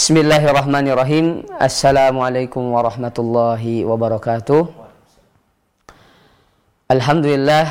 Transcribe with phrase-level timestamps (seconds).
[0.00, 1.26] بسم الله الرحمن الرحيم
[1.60, 4.60] السلام عليكم ورحمة الله وبركاته
[6.88, 7.66] الحمد لله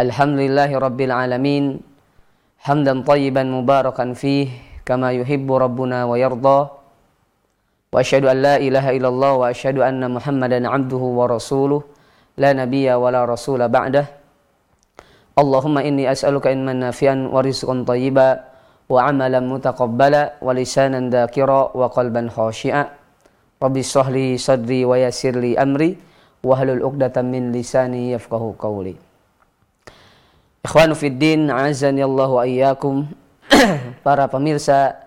[0.00, 1.64] الحمد لله رب العالمين
[2.56, 4.48] حمدا طيبا مباركا فيه
[4.88, 6.58] كما يحب ربنا ويرضى
[7.92, 11.80] وأشهد أن لا إله إلا الله وأشهد أن محمدا عبده ورسوله
[12.40, 14.04] لا نبي ولا رسول بعده
[15.36, 18.51] اللهم إني أسألك إن من نافعا ورزقا طيبا
[18.91, 22.83] وعملا متقبلا ولسانا ذاكرا وقلبا خاشعا
[23.63, 25.91] رب اشرح لي صدري ويسر لي امري
[26.43, 28.95] واحلل عقدة من لساني يفقه قولي
[30.67, 33.07] Ikhwanu Fiddin, azani Allah wa iyyakum
[34.05, 34.99] para pemirsa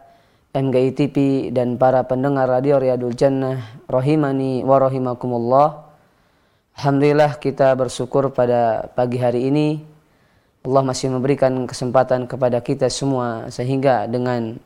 [0.57, 1.17] MGI TV
[1.53, 5.85] dan para pendengar radio Riyadul Jannah rahimani wa rahimakumullah.
[6.81, 9.85] Alhamdulillah kita bersyukur pada pagi hari ini
[10.66, 14.58] Allah masih memberikan kesempatan kepada kita semua sehingga dengan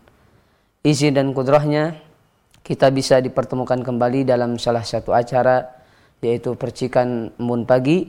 [0.80, 2.00] izin dan kudrahnya
[2.64, 5.68] kita bisa dipertemukan kembali dalam salah satu acara
[6.24, 8.08] yaitu percikan embun pagi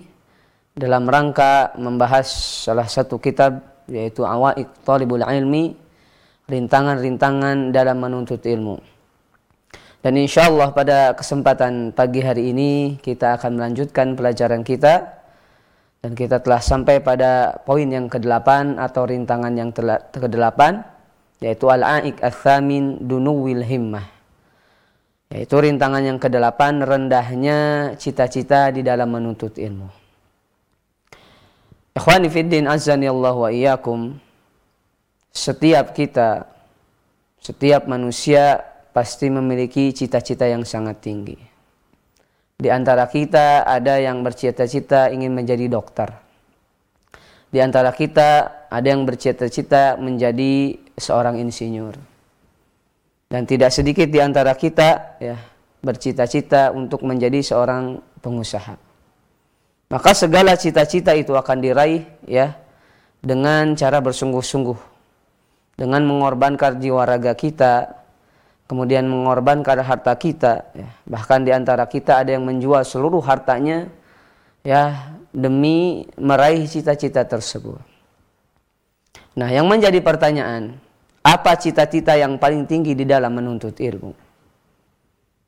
[0.71, 2.31] dalam rangka membahas
[2.63, 3.59] salah satu kitab
[3.91, 5.75] yaitu Awaik Talibul Ilmi
[6.47, 8.79] rintangan-rintangan dalam menuntut ilmu.
[10.01, 15.20] Dan insya Allah pada kesempatan pagi hari ini kita akan melanjutkan pelajaran kita
[16.01, 20.61] dan kita telah sampai pada poin yang ke-8 atau rintangan yang ke-8
[21.45, 24.05] yaitu al-aik ats-tsamin dunuwil himmah.
[25.28, 27.59] Yaitu rintangan yang ke-8 rendahnya
[28.01, 29.89] cita-cita di dalam menuntut ilmu.
[31.97, 34.17] Ikhwani fiddin azani Allah wa iyyakum.
[35.31, 36.48] Setiap kita
[37.41, 38.61] setiap manusia
[38.93, 41.50] pasti memiliki cita-cita yang sangat tinggi.
[42.61, 46.12] Di antara kita ada yang bercita-cita ingin menjadi dokter.
[47.48, 51.97] Di antara kita ada yang bercita-cita menjadi seorang insinyur.
[53.32, 55.41] Dan tidak sedikit di antara kita ya
[55.81, 58.76] bercita-cita untuk menjadi seorang pengusaha.
[59.88, 62.60] Maka segala cita-cita itu akan diraih ya
[63.25, 64.76] dengan cara bersungguh-sungguh.
[65.81, 68.00] Dengan mengorbankan jiwa raga kita,
[68.70, 70.86] kemudian mengorbankan harta kita ya.
[71.03, 73.91] bahkan di antara kita ada yang menjual seluruh hartanya
[74.62, 77.82] ya demi meraih cita-cita tersebut.
[79.34, 80.78] Nah yang menjadi pertanyaan
[81.26, 84.14] apa cita-cita yang paling tinggi di dalam menuntut ilmu?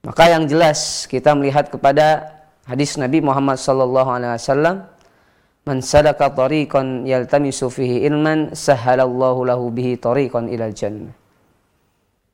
[0.02, 2.26] Maka yang jelas kita melihat kepada
[2.66, 4.76] hadis Nabi Muhammad sallallahu alaihi wasallam
[5.62, 11.21] Man sadaka tariqan yaltamisu ilman sahalallahu lahu bihi tariqan ilal jannah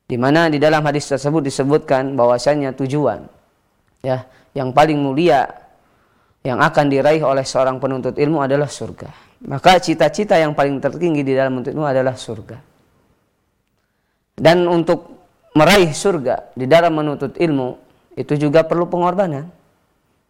[0.09, 3.29] di mana di dalam hadis tersebut disebutkan bahwasanya tujuan
[4.01, 4.25] ya
[4.57, 5.45] yang paling mulia
[6.41, 9.11] yang akan diraih oleh seorang penuntut ilmu adalah surga.
[9.45, 12.57] Maka cita-cita yang paling tertinggi di dalam menuntut ilmu adalah surga.
[14.39, 15.19] Dan untuk
[15.51, 17.75] meraih surga di dalam menuntut ilmu
[18.15, 19.51] itu juga perlu pengorbanan.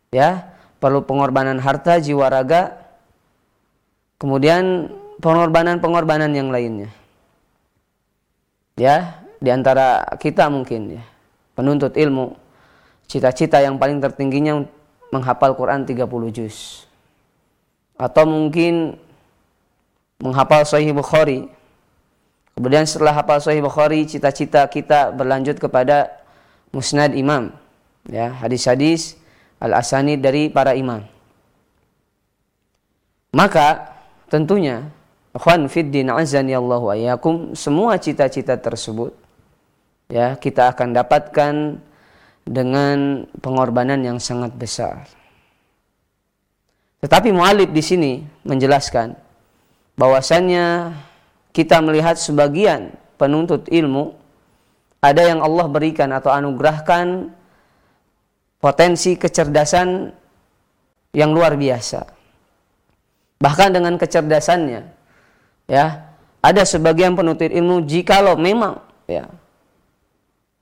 [0.10, 2.74] Ya, perlu pengorbanan harta, jiwa, raga,
[4.18, 4.90] kemudian
[5.22, 6.90] pengorbanan-pengorbanan yang lainnya.
[8.74, 11.04] Ya, di antara kita mungkin ya
[11.56, 12.36] penuntut ilmu
[13.10, 14.64] cita-cita yang paling tertingginya
[15.10, 16.86] menghafal Quran 30 juz.
[18.00, 18.96] Atau mungkin
[20.22, 21.50] menghafal Sahih Bukhari.
[22.54, 26.22] Kemudian setelah hafal Sahih Bukhari cita-cita kita berlanjut kepada
[26.70, 27.52] musnad imam.
[28.08, 29.20] Ya hadis-hadis
[29.60, 31.04] al-asanid dari para imam.
[33.36, 33.98] Maka
[34.32, 34.90] tentunya
[35.30, 36.96] Ikhwan fiddin azani Allah wa
[37.54, 39.14] semua cita-cita tersebut
[40.10, 41.54] ya kita akan dapatkan
[42.50, 45.06] dengan pengorbanan yang sangat besar.
[47.00, 49.16] Tetapi mualif di sini menjelaskan
[49.96, 50.98] bahwasannya
[51.56, 54.18] kita melihat sebagian penuntut ilmu
[55.00, 57.32] ada yang Allah berikan atau anugerahkan
[58.60, 60.12] potensi kecerdasan
[61.16, 62.04] yang luar biasa.
[63.40, 64.82] Bahkan dengan kecerdasannya
[65.72, 65.86] ya,
[66.44, 69.32] ada sebagian penuntut ilmu jikalau memang ya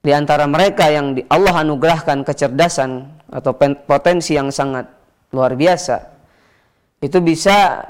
[0.02, 3.52] di antara mereka yang Allah anugerahkan kecerdasan atau
[3.86, 4.88] potensi yang sangat
[5.36, 6.18] luar biasa
[7.04, 7.86] itu bisa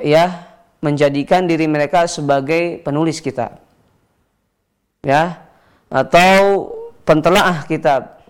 [0.00, 0.48] ya
[0.80, 3.60] menjadikan diri mereka sebagai penulis kitab.
[5.04, 5.44] Ya
[5.92, 6.70] atau
[7.04, 8.22] pentelaah kitab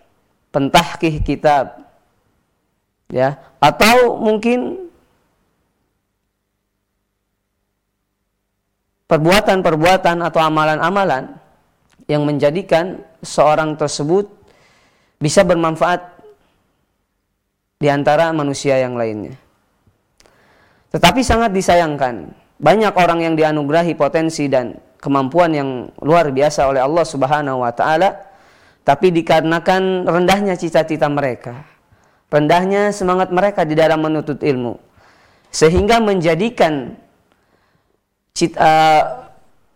[0.50, 1.86] pentahkih kitab.
[3.06, 4.90] Ya atau mungkin
[9.06, 11.38] perbuatan-perbuatan atau amalan-amalan
[12.06, 14.30] yang menjadikan seorang tersebut
[15.18, 16.16] bisa bermanfaat
[17.82, 19.34] di antara manusia yang lainnya.
[20.94, 25.70] Tetapi sangat disayangkan, banyak orang yang dianugerahi potensi dan kemampuan yang
[26.00, 28.16] luar biasa oleh Allah Subhanahu wa taala
[28.86, 31.66] tapi dikarenakan rendahnya cita-cita mereka,
[32.30, 34.78] rendahnya semangat mereka di dalam menuntut ilmu
[35.50, 36.96] sehingga menjadikan
[38.36, 39.02] cita, uh,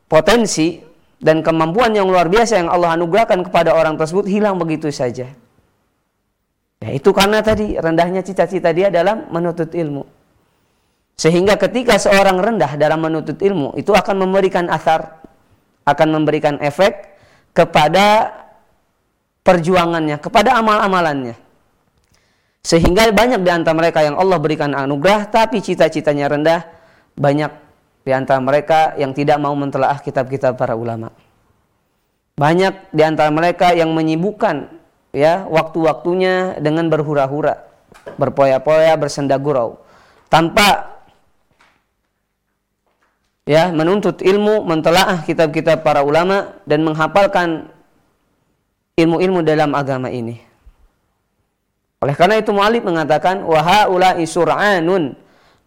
[0.06, 0.89] potensi
[1.20, 5.28] dan kemampuan yang luar biasa yang Allah anugerahkan kepada orang tersebut hilang begitu saja.
[6.80, 10.08] Ya, itu karena tadi rendahnya cita-cita dia dalam menuntut ilmu.
[11.20, 15.20] Sehingga ketika seorang rendah dalam menuntut ilmu, itu akan memberikan asar,
[15.84, 17.20] akan memberikan efek
[17.52, 18.32] kepada
[19.44, 21.36] perjuangannya, kepada amal-amalannya.
[22.64, 26.60] Sehingga banyak di antara mereka yang Allah berikan anugerah, tapi cita-citanya rendah,
[27.12, 27.52] banyak
[28.00, 31.12] di antara mereka yang tidak mau mentelaah kitab-kitab para ulama.
[32.40, 34.72] Banyak di antara mereka yang menyibukkan
[35.12, 37.68] ya waktu-waktunya dengan berhura-hura,
[38.16, 39.76] berpoya-poya, bersenda gurau
[40.30, 40.96] tanpa
[43.44, 47.68] ya menuntut ilmu, mentelaah kitab-kitab para ulama dan menghafalkan
[48.94, 50.40] ilmu-ilmu dalam agama ini.
[52.00, 55.12] Oleh karena itu mu'alif mengatakan wa haula'i sur'anun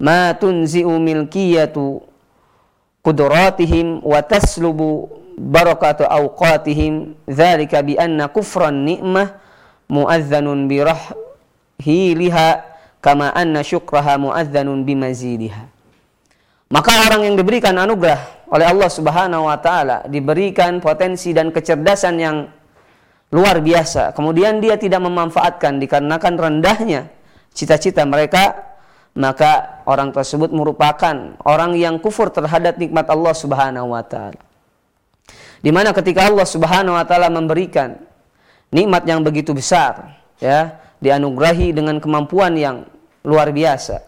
[0.02, 2.13] ma tunzi'u milkiyatu
[3.04, 7.20] qudratihim wa taslubu barakatu awqatihim.
[7.28, 9.38] Dzalika bi anna kufran ni'mah
[9.92, 12.48] muadzanun bi rahiliha
[13.04, 14.88] kama anna syukraha muadzanun
[16.74, 22.50] maka orang yang diberikan anugerah oleh Allah Subhanahu wa taala diberikan potensi dan kecerdasan yang
[23.30, 24.10] luar biasa.
[24.18, 27.14] Kemudian dia tidak memanfaatkan dikarenakan rendahnya
[27.54, 28.73] cita-cita mereka
[29.14, 34.42] maka orang tersebut merupakan orang yang kufur terhadap nikmat Allah Subhanahu wa taala
[35.64, 37.96] di mana ketika Allah Subhanahu wa taala memberikan
[38.68, 42.84] nikmat yang begitu besar, ya, dianugerahi dengan kemampuan yang
[43.24, 44.04] luar biasa.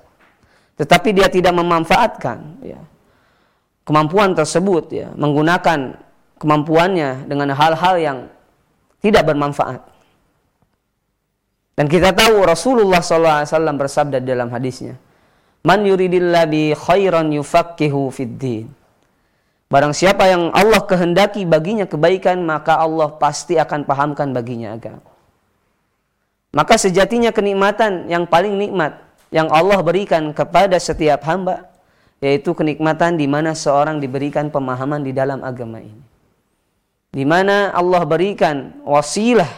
[0.75, 2.81] Tetapi dia tidak memanfaatkan ya,
[3.87, 5.95] kemampuan tersebut ya, menggunakan
[6.35, 8.17] kemampuannya dengan hal-hal yang
[8.99, 9.79] tidak bermanfaat.
[11.75, 14.95] Dan kita tahu Rasulullah SAW bersabda dalam hadisnya,
[15.65, 18.65] Man yuridillah bi khairan yufakihu fid din.
[19.67, 25.03] Barang siapa yang Allah kehendaki baginya kebaikan, maka Allah pasti akan pahamkan baginya agama.
[26.55, 28.95] Maka sejatinya kenikmatan yang paling nikmat
[29.33, 31.67] yang Allah berikan kepada setiap hamba,
[32.23, 36.03] yaitu kenikmatan di mana seorang diberikan pemahaman di dalam agama ini.
[37.11, 39.49] Di mana Allah berikan wasilah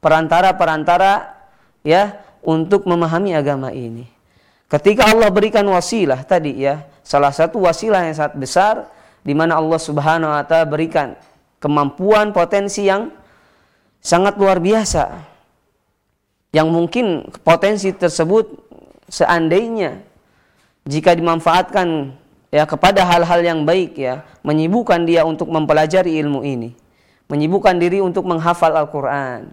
[0.00, 1.41] perantara-perantara
[1.86, 4.06] ya untuk memahami agama ini.
[4.66, 8.74] Ketika Allah berikan wasilah tadi ya, salah satu wasilah yang sangat besar
[9.20, 11.14] di mana Allah Subhanahu wa taala berikan
[11.62, 13.12] kemampuan potensi yang
[14.02, 15.30] sangat luar biasa.
[16.52, 17.06] Yang mungkin
[17.40, 18.44] potensi tersebut
[19.08, 20.04] seandainya
[20.84, 22.12] jika dimanfaatkan
[22.52, 26.76] ya kepada hal-hal yang baik ya, menyibukkan dia untuk mempelajari ilmu ini,
[27.32, 29.48] menyibukkan diri untuk menghafal Al-Qur'an,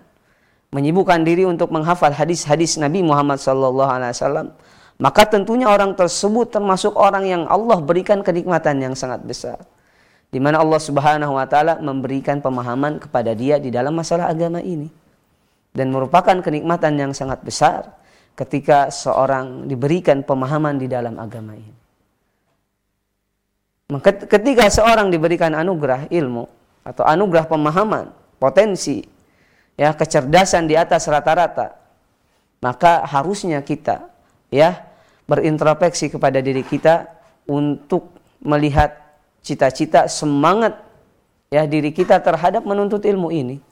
[0.69, 4.53] menyibukkan diri untuk menghafal hadis-hadis Nabi Muhammad wasallam
[4.99, 9.55] maka tentunya orang tersebut termasuk orang yang Allah berikan kenikmatan yang sangat besar.
[10.29, 14.91] Di mana Allah Subhanahu wa taala memberikan pemahaman kepada dia di dalam masalah agama ini.
[15.71, 17.95] Dan merupakan kenikmatan yang sangat besar
[18.35, 21.73] ketika seorang diberikan pemahaman di dalam agama ini.
[24.03, 26.43] Ketika seorang diberikan anugerah ilmu
[26.83, 29.01] atau anugerah pemahaman, potensi,
[29.79, 31.79] ya kecerdasan di atas rata-rata,
[32.59, 34.11] maka harusnya kita
[34.51, 34.83] ya
[35.23, 37.07] berintrospeksi kepada diri kita
[37.47, 38.11] untuk
[38.43, 38.99] melihat
[39.39, 40.75] cita-cita semangat
[41.47, 43.63] ya diri kita terhadap menuntut ilmu ini.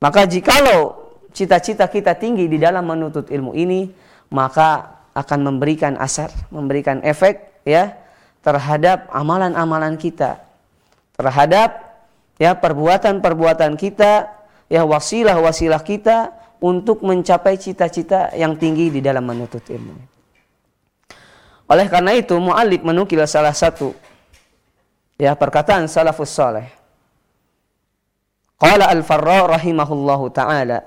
[0.00, 3.92] Maka jikalau cita-cita kita tinggi di dalam menuntut ilmu ini,
[4.32, 7.92] maka akan memberikan asar, memberikan efek ya
[8.40, 10.40] terhadap amalan-amalan kita,
[11.16, 12.00] terhadap
[12.40, 16.32] ya perbuatan-perbuatan kita, ya wasilah-wasilah kita
[16.64, 19.96] untuk mencapai cita-cita yang tinggi di dalam menuntut ilmu.
[21.68, 23.92] Oleh karena itu mu'alib menukil salah satu
[25.20, 26.68] ya perkataan salafus saleh.
[28.60, 30.84] Qala al-Farra rahimahullahu taala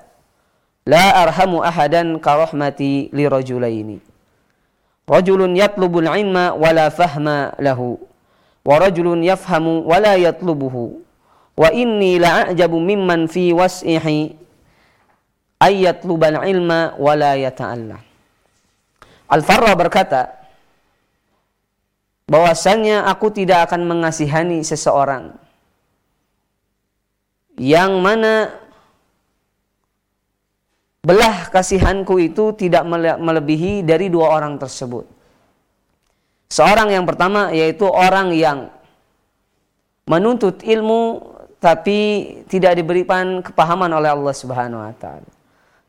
[0.88, 3.98] la arhamu ahadan ka rahmati li rajulaini.
[5.08, 7.96] Rajulun yatlubul ilma wa la fahma lahu
[8.68, 11.07] wa rajulun yafhamu wa la yatlubuhu
[11.58, 14.38] wa inni la a'jabu mimman fi was'ihi
[15.58, 18.02] ayyatlubal ilma wa la yata'allam.
[19.28, 20.38] Al-Farra berkata,
[22.28, 25.32] bahwasannya aku tidak akan mengasihani seseorang
[27.58, 28.54] yang mana
[31.02, 32.84] belah kasihanku itu tidak
[33.18, 35.08] melebihi dari dua orang tersebut.
[36.52, 38.68] Seorang yang pertama yaitu orang yang
[40.04, 45.30] menuntut ilmu tapi tidak diberikan kepahaman oleh Allah Subhanahu wa taala.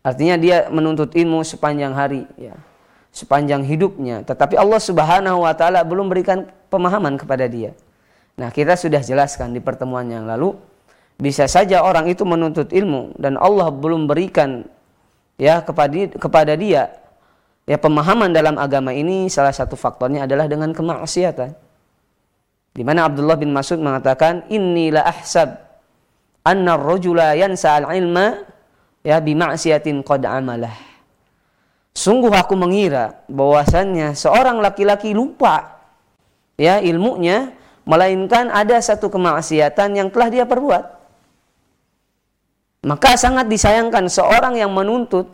[0.01, 2.57] Artinya dia menuntut ilmu sepanjang hari ya,
[3.13, 7.77] sepanjang hidupnya, tetapi Allah Subhanahu wa taala belum berikan pemahaman kepada dia.
[8.39, 10.55] Nah, kita sudah jelaskan di pertemuan yang lalu,
[11.19, 14.63] bisa saja orang itu menuntut ilmu dan Allah belum berikan
[15.35, 16.95] ya kepada kepada dia
[17.67, 21.68] ya pemahaman dalam agama ini salah satu faktornya adalah dengan kemaksiatan.
[22.79, 25.59] Di mana Abdullah bin Mas'ud mengatakan, "Inni la ahsab
[26.47, 28.39] anna ar-rajula yansa al-ilma
[29.03, 30.79] ya bi ma'siyatin qad amalah."
[31.91, 35.83] Sungguh aku mengira bahwasannya seorang laki-laki lupa
[36.55, 37.51] ya ilmunya
[37.83, 40.85] melainkan ada satu kemaksiatan yang telah dia perbuat.
[42.87, 45.27] Maka sangat disayangkan seorang yang menuntut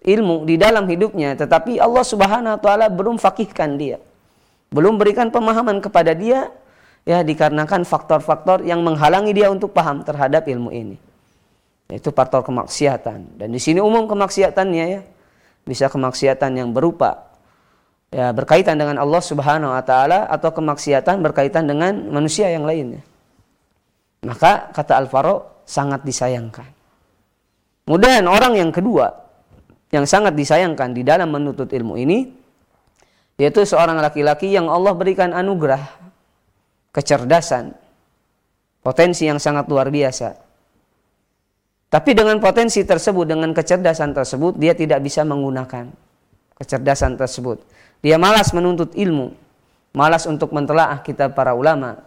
[0.00, 4.00] ilmu di dalam hidupnya tetapi Allah Subhanahu wa taala belum fakihkan dia.
[4.72, 6.48] Belum berikan pemahaman kepada dia
[7.06, 10.98] ya dikarenakan faktor-faktor yang menghalangi dia untuk paham terhadap ilmu ini.
[11.86, 13.38] Itu faktor kemaksiatan.
[13.38, 15.00] Dan di sini umum kemaksiatannya ya.
[15.62, 17.30] Bisa kemaksiatan yang berupa
[18.10, 23.02] ya berkaitan dengan Allah Subhanahu wa taala atau kemaksiatan berkaitan dengan manusia yang lainnya.
[24.26, 26.66] Maka kata Al-Faro sangat disayangkan.
[27.86, 29.10] Kemudian orang yang kedua
[29.94, 32.26] yang sangat disayangkan di dalam menuntut ilmu ini
[33.38, 36.05] yaitu seorang laki-laki yang Allah berikan anugerah
[36.96, 37.76] kecerdasan,
[38.80, 40.32] potensi yang sangat luar biasa.
[41.92, 45.92] Tapi dengan potensi tersebut, dengan kecerdasan tersebut, dia tidak bisa menggunakan
[46.56, 47.60] kecerdasan tersebut.
[48.00, 49.36] Dia malas menuntut ilmu,
[49.92, 52.00] malas untuk mentelaah kitab para ulama,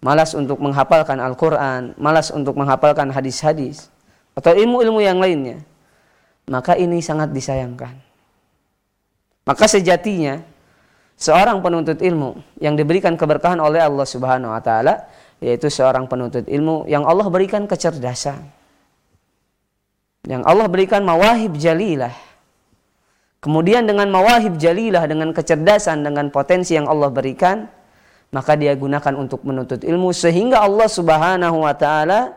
[0.00, 3.92] malas untuk menghafalkan Al-Quran, malas untuk menghafalkan hadis-hadis,
[4.32, 5.60] atau ilmu-ilmu yang lainnya.
[6.48, 7.94] Maka ini sangat disayangkan.
[9.44, 10.42] Maka sejatinya
[11.20, 15.04] seorang penuntut ilmu yang diberikan keberkahan oleh Allah Subhanahu wa taala
[15.44, 18.40] yaitu seorang penuntut ilmu yang Allah berikan kecerdasan.
[20.24, 22.12] Yang Allah berikan mawahib jalilah.
[23.40, 27.68] Kemudian dengan mawahib jalilah dengan kecerdasan dengan potensi yang Allah berikan
[28.30, 32.36] maka dia gunakan untuk menuntut ilmu sehingga Allah Subhanahu wa taala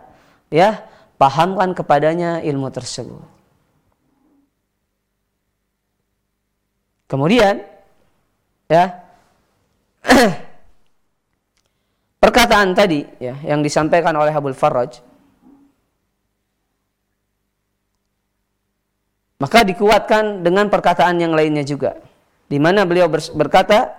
[0.49, 0.83] ya
[1.19, 3.23] pahamkan kepadanya ilmu tersebut.
[7.05, 7.72] Kemudian
[8.69, 9.03] ya.
[12.23, 15.03] Perkataan tadi ya yang disampaikan oleh Abdul Faraj
[19.43, 21.99] maka dikuatkan dengan perkataan yang lainnya juga
[22.47, 23.91] di mana beliau berkata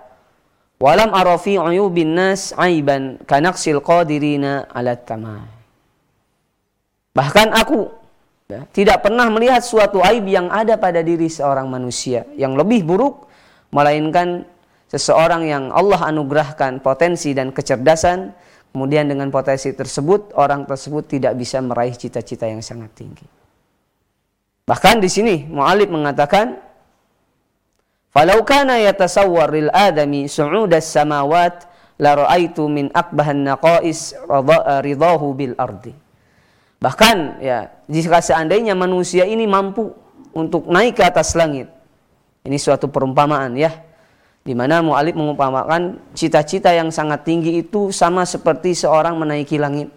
[0.81, 5.45] walam arafi uyubin nas aiban kanaksil qadirina ala tamam.
[7.15, 7.91] Bahkan aku
[8.51, 13.31] ya, tidak pernah melihat suatu aib yang ada pada diri seorang manusia yang lebih buruk
[13.71, 14.47] melainkan
[14.95, 18.31] seseorang yang Allah anugerahkan potensi dan kecerdasan,
[18.71, 23.27] kemudian dengan potensi tersebut orang tersebut tidak bisa meraih cita-cita yang sangat tinggi.
[24.71, 26.63] Bahkan di sini Mu'alib mengatakan,
[28.15, 31.67] "Falau kana yatasawwar lil adami su'udas samawat
[31.99, 34.15] la ra'aitu min akbahan naqais
[34.79, 35.91] ridahu bil ardi."
[36.79, 39.91] Bahkan ya, jika seandainya manusia ini mampu
[40.31, 41.67] untuk naik ke atas langit.
[42.47, 43.73] Ini suatu perumpamaan ya
[44.45, 49.89] di mana mu'alib mengumpamakan cita-cita yang sangat tinggi itu sama seperti seorang menaiki langit.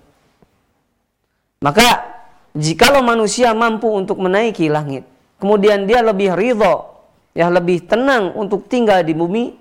[1.59, 2.15] Maka
[2.55, 5.03] jikalau manusia mampu untuk menaiki langit,
[5.35, 6.87] kemudian dia lebih ridho,
[7.35, 9.51] ya lebih tenang untuk tinggal di bumi,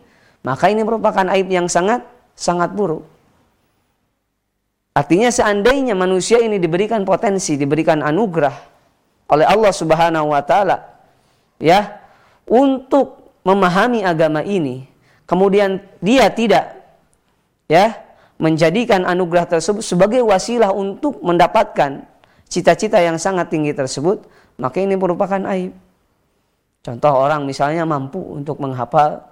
[0.47, 2.07] maka ini merupakan aib yang sangat
[2.39, 3.03] sangat buruk.
[4.95, 8.55] Artinya seandainya manusia ini diberikan potensi, diberikan anugerah
[9.35, 10.87] oleh Allah Subhanahu wa taala
[11.59, 11.99] ya
[12.47, 14.91] untuk memahami agama ini,
[15.23, 16.83] kemudian dia tidak
[17.71, 17.95] ya
[18.43, 22.03] menjadikan anugerah tersebut sebagai wasilah untuk mendapatkan
[22.51, 24.27] cita-cita yang sangat tinggi tersebut,
[24.59, 25.71] maka ini merupakan aib.
[26.83, 29.23] Contoh orang misalnya mampu untuk menghafal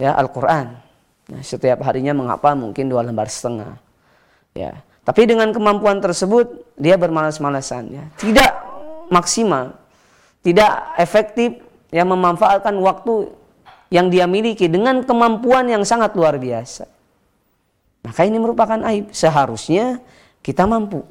[0.00, 0.80] ya Al-Qur'an.
[1.28, 3.76] Nah, setiap harinya menghafal mungkin dua lembar setengah.
[4.56, 4.80] Ya.
[5.04, 8.04] Tapi dengan kemampuan tersebut dia bermalas-malasan ya.
[8.16, 8.52] Tidak
[9.12, 9.76] maksimal,
[10.44, 13.32] tidak efektif yang memanfaatkan waktu
[13.88, 16.84] yang dia miliki dengan kemampuan yang sangat luar biasa.
[18.04, 19.12] Maka ini merupakan aib.
[19.12, 20.00] Seharusnya
[20.44, 21.04] kita mampu.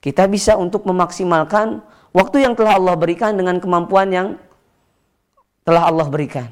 [0.00, 1.82] Kita bisa untuk memaksimalkan
[2.14, 4.28] waktu yang telah Allah berikan dengan kemampuan yang
[5.66, 6.48] telah Allah berikan.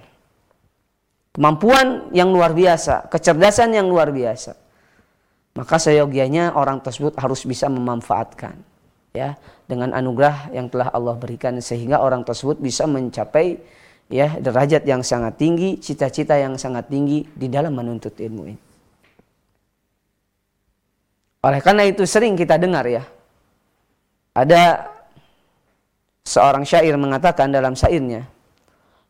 [1.33, 4.59] Kemampuan yang luar biasa, kecerdasan yang luar biasa.
[5.55, 8.59] Maka seyogianya orang tersebut harus bisa memanfaatkan
[9.19, 9.35] ya
[9.67, 13.59] dengan anugerah yang telah Allah berikan sehingga orang tersebut bisa mencapai
[14.09, 18.59] ya derajat yang sangat tinggi, cita-cita yang sangat tinggi di dalam menuntut ilmu ini.
[21.45, 23.05] Oleh karena itu sering kita dengar ya.
[24.35, 24.91] Ada
[26.27, 28.27] seorang syair mengatakan dalam syairnya,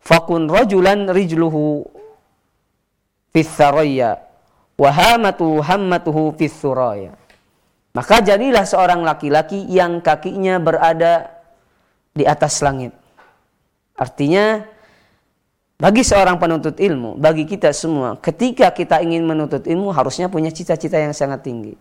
[0.03, 1.89] "Fakun rajulan rijluhu
[3.33, 4.21] fitharaya
[4.77, 7.28] wa hamatu hammatuhu fithuraya."
[7.97, 11.33] Maka jadilah seorang laki-laki yang kakinya berada
[12.13, 12.93] di atas langit.
[13.99, 14.63] Artinya
[15.79, 20.99] bagi seorang penuntut ilmu, bagi kita semua, ketika kita ingin menuntut ilmu harusnya punya cita-cita
[20.99, 21.75] yang sangat tinggi.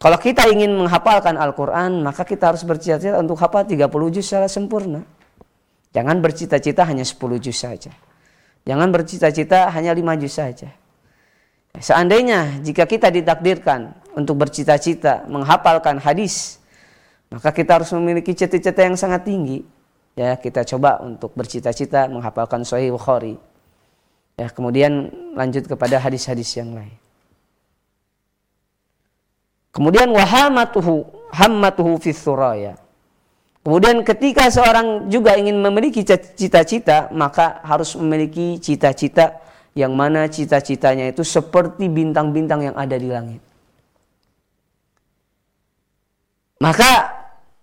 [0.00, 5.04] Kalau kita ingin menghafalkan Al-Quran, maka kita harus bercita-cita untuk hafal 30 juz secara sempurna.
[5.92, 7.92] Jangan bercita-cita hanya 10 juz saja.
[8.64, 10.72] Jangan bercita-cita hanya 5 juz saja.
[11.76, 16.58] Seandainya jika kita ditakdirkan untuk bercita-cita menghafalkan hadis,
[17.30, 19.62] maka kita harus memiliki cita-cita yang sangat tinggi.
[20.18, 23.38] Ya, kita coba untuk bercita-cita menghafalkan Sahih Bukhari.
[24.34, 26.92] Ya, kemudian lanjut kepada hadis-hadis yang lain.
[29.70, 32.10] Kemudian wahamatuhu hammatuhu fi.
[33.60, 39.38] Kemudian ketika seorang juga ingin memiliki cita-cita, maka harus memiliki cita-cita
[39.76, 43.49] yang mana cita-citanya itu seperti bintang-bintang yang ada di langit.
[46.60, 47.08] Maka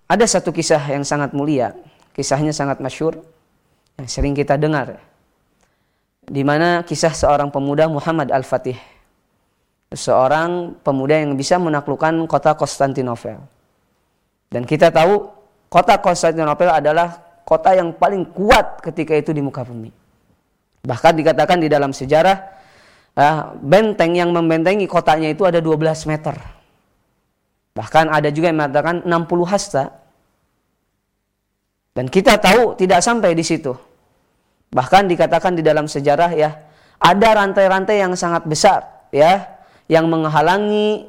[0.10, 1.78] ada satu kisah yang sangat mulia,
[2.18, 3.22] kisahnya sangat masyur,
[4.02, 4.98] yang sering kita dengar.
[6.28, 8.76] Di mana kisah seorang pemuda Muhammad Al-Fatih
[9.94, 13.40] seorang pemuda yang bisa menaklukkan kota Konstantinopel.
[14.52, 15.32] Dan kita tahu
[15.72, 17.16] kota Konstantinopel adalah
[17.48, 19.92] kota yang paling kuat ketika itu di muka bumi.
[20.84, 22.38] Bahkan dikatakan di dalam sejarah
[23.16, 26.36] uh, benteng yang membentengi kotanya itu ada 12 meter.
[27.78, 29.94] Bahkan ada juga yang mengatakan 60 hasta.
[31.94, 33.78] Dan kita tahu tidak sampai di situ.
[34.74, 36.58] Bahkan dikatakan di dalam sejarah ya
[36.98, 39.46] ada rantai-rantai yang sangat besar ya
[39.86, 41.06] yang menghalangi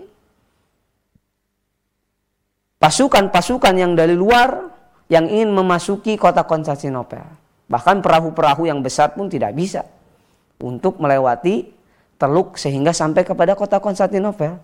[2.78, 4.70] pasukan-pasukan yang dari luar
[5.08, 7.24] yang ingin memasuki kota Konstantinopel.
[7.68, 9.84] Bahkan perahu-perahu yang besar pun tidak bisa
[10.60, 11.68] untuk melewati
[12.20, 14.56] teluk sehingga sampai kepada kota Konstantinopel.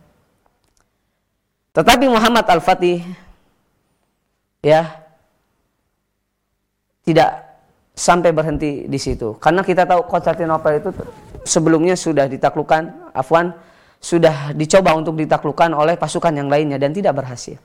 [1.75, 3.03] Tetapi Muhammad Al-Fatih
[4.63, 4.95] ya
[7.03, 7.45] tidak
[7.99, 9.35] sampai berhenti di situ.
[9.43, 10.91] Karena kita tahu Konstantinopel itu
[11.43, 13.53] sebelumnya sudah ditaklukkan Afwan
[13.99, 17.59] sudah dicoba untuk ditaklukkan oleh pasukan yang lainnya dan tidak berhasil.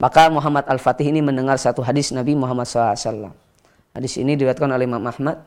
[0.00, 3.32] Maka Muhammad Al-Fatih ini mendengar satu hadis Nabi Muhammad SAW.
[3.96, 5.40] Hadis ini diriwayatkan oleh Imam Ahmad.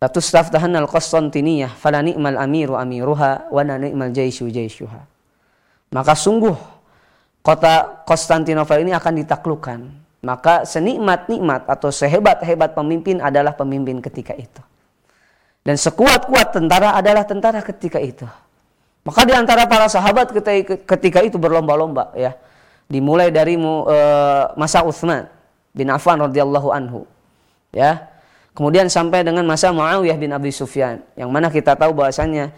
[0.00, 5.13] Latustaftahan al-Qastantiniyah fala ni'mal amiru amiruha wa ni'mal jaishu jaishuha.
[5.94, 6.58] Maka sungguh
[7.38, 9.80] kota Konstantinopel ini akan ditaklukkan.
[10.26, 14.58] Maka senikmat-nikmat atau sehebat-hebat pemimpin adalah pemimpin ketika itu.
[15.62, 18.26] Dan sekuat-kuat tentara adalah tentara ketika itu.
[19.04, 20.32] Maka di antara para sahabat
[20.88, 22.34] ketika itu berlomba-lomba ya.
[22.88, 25.28] Dimulai dari uh, masa Uthman
[25.76, 27.04] bin Affan radhiyallahu anhu.
[27.70, 28.08] Ya.
[28.56, 32.54] Kemudian sampai dengan masa Muawiyah bin Abi Sufyan yang mana kita tahu bahasanya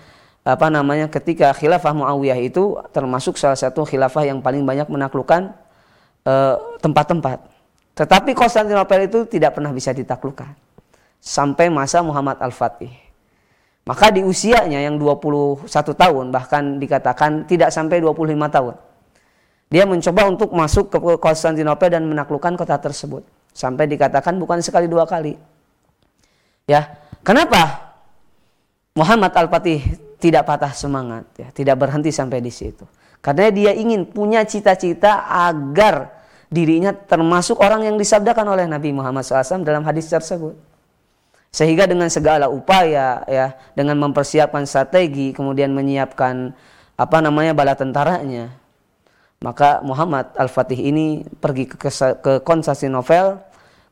[0.47, 5.51] apa namanya ketika khilafah Muawiyah itu termasuk salah satu khilafah yang paling banyak menaklukkan
[6.23, 7.43] eh, tempat-tempat.
[7.99, 10.55] Tetapi Konstantinopel itu tidak pernah bisa ditaklukkan
[11.19, 12.95] sampai masa Muhammad Al-Fatih.
[13.87, 18.75] Maka di usianya yang 21 tahun bahkan dikatakan tidak sampai 25 tahun.
[19.67, 23.27] Dia mencoba untuk masuk ke Konstantinopel dan menaklukkan kota tersebut.
[23.51, 25.35] Sampai dikatakan bukan sekali dua kali.
[26.71, 27.86] Ya, kenapa
[28.97, 32.89] Muhammad Al-Fatih tidak patah semangat ya, tidak berhenti sampai di situ.
[33.21, 36.17] Karena dia ingin punya cita-cita agar
[36.49, 40.57] dirinya termasuk orang yang disabdakan oleh Nabi Muhammad SAW dalam hadis tersebut.
[41.53, 46.57] Sehingga dengan segala upaya ya, dengan mempersiapkan strategi, kemudian menyiapkan
[46.97, 48.53] apa namanya bala tentaranya,
[49.45, 51.93] maka Muhammad Al-Fatih ini pergi ke,
[52.25, 53.37] ke Konstantinopel,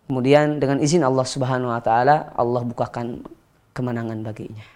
[0.09, 3.21] kemudian dengan izin Allah Subhanahu wa taala Allah bukakan
[3.77, 4.74] kemenangan baginya.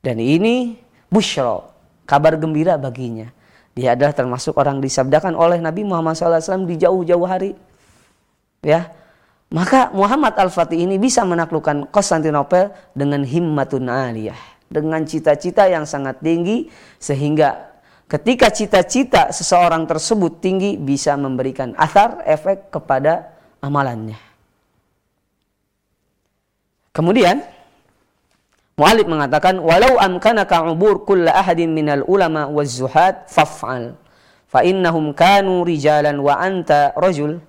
[0.00, 0.80] Dan ini
[1.12, 1.68] busyra,
[2.08, 3.28] kabar gembira baginya.
[3.76, 7.54] Dia adalah termasuk orang disabdakan oleh Nabi Muhammad SAW di jauh-jauh hari.
[8.60, 8.92] Ya,
[9.50, 14.38] maka Muhammad Al-Fatih ini bisa menaklukkan Konstantinopel dengan himmatun aliyah.
[14.70, 16.70] Dengan cita-cita yang sangat tinggi
[17.02, 17.74] sehingga
[18.06, 24.18] ketika cita-cita seseorang tersebut tinggi bisa memberikan athar efek kepada amalannya.
[26.94, 27.42] Kemudian
[28.80, 33.92] Mu'alib mengatakan walau amkanaka ubur kulla ahadin minal ulama waz zuhad faf'al
[34.48, 37.44] fa innahum kanu rijalan wa anta rajul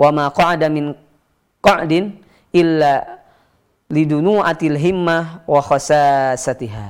[0.00, 0.96] wa ma qa'ada min
[1.60, 2.16] qa'din
[2.56, 3.04] illa
[3.92, 6.88] lidunu atil himmah wa khasasatiha.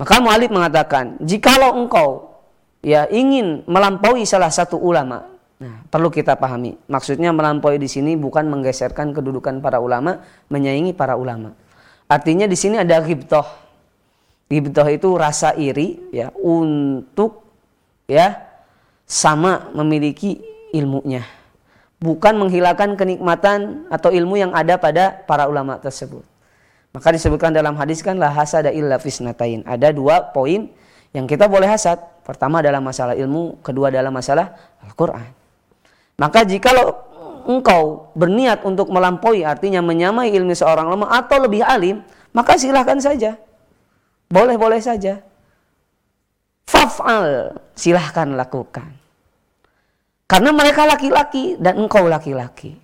[0.00, 2.40] Maka Mu'alib mengatakan, jikalau engkau
[2.80, 5.26] ya ingin melampaui salah satu ulama,
[5.58, 6.78] nah, perlu kita pahami.
[6.86, 11.52] Maksudnya melampaui di sini bukan menggeserkan kedudukan para ulama, menyaingi para ulama.
[12.08, 13.44] Artinya di sini ada ghibtoh.
[14.48, 17.44] Ghibtoh itu rasa iri ya untuk
[18.08, 18.48] ya
[19.04, 20.40] sama memiliki
[20.72, 21.22] ilmunya.
[22.00, 26.24] Bukan menghilangkan kenikmatan atau ilmu yang ada pada para ulama tersebut.
[26.96, 29.60] Maka disebutkan dalam hadis kan la hasada illa fisnatain.
[29.68, 30.72] Ada dua poin
[31.12, 32.00] yang kita boleh hasad.
[32.24, 35.28] Pertama adalah masalah ilmu, kedua adalah masalah Al-Qur'an.
[36.18, 36.72] Maka jika
[37.48, 42.04] engkau berniat untuk melampaui artinya menyamai ilmu seorang ulama atau lebih alim,
[42.36, 43.40] maka silahkan saja.
[44.28, 45.24] Boleh-boleh saja.
[46.68, 48.92] Faf'al, silahkan lakukan.
[50.28, 52.76] Karena mereka laki-laki dan engkau laki-laki.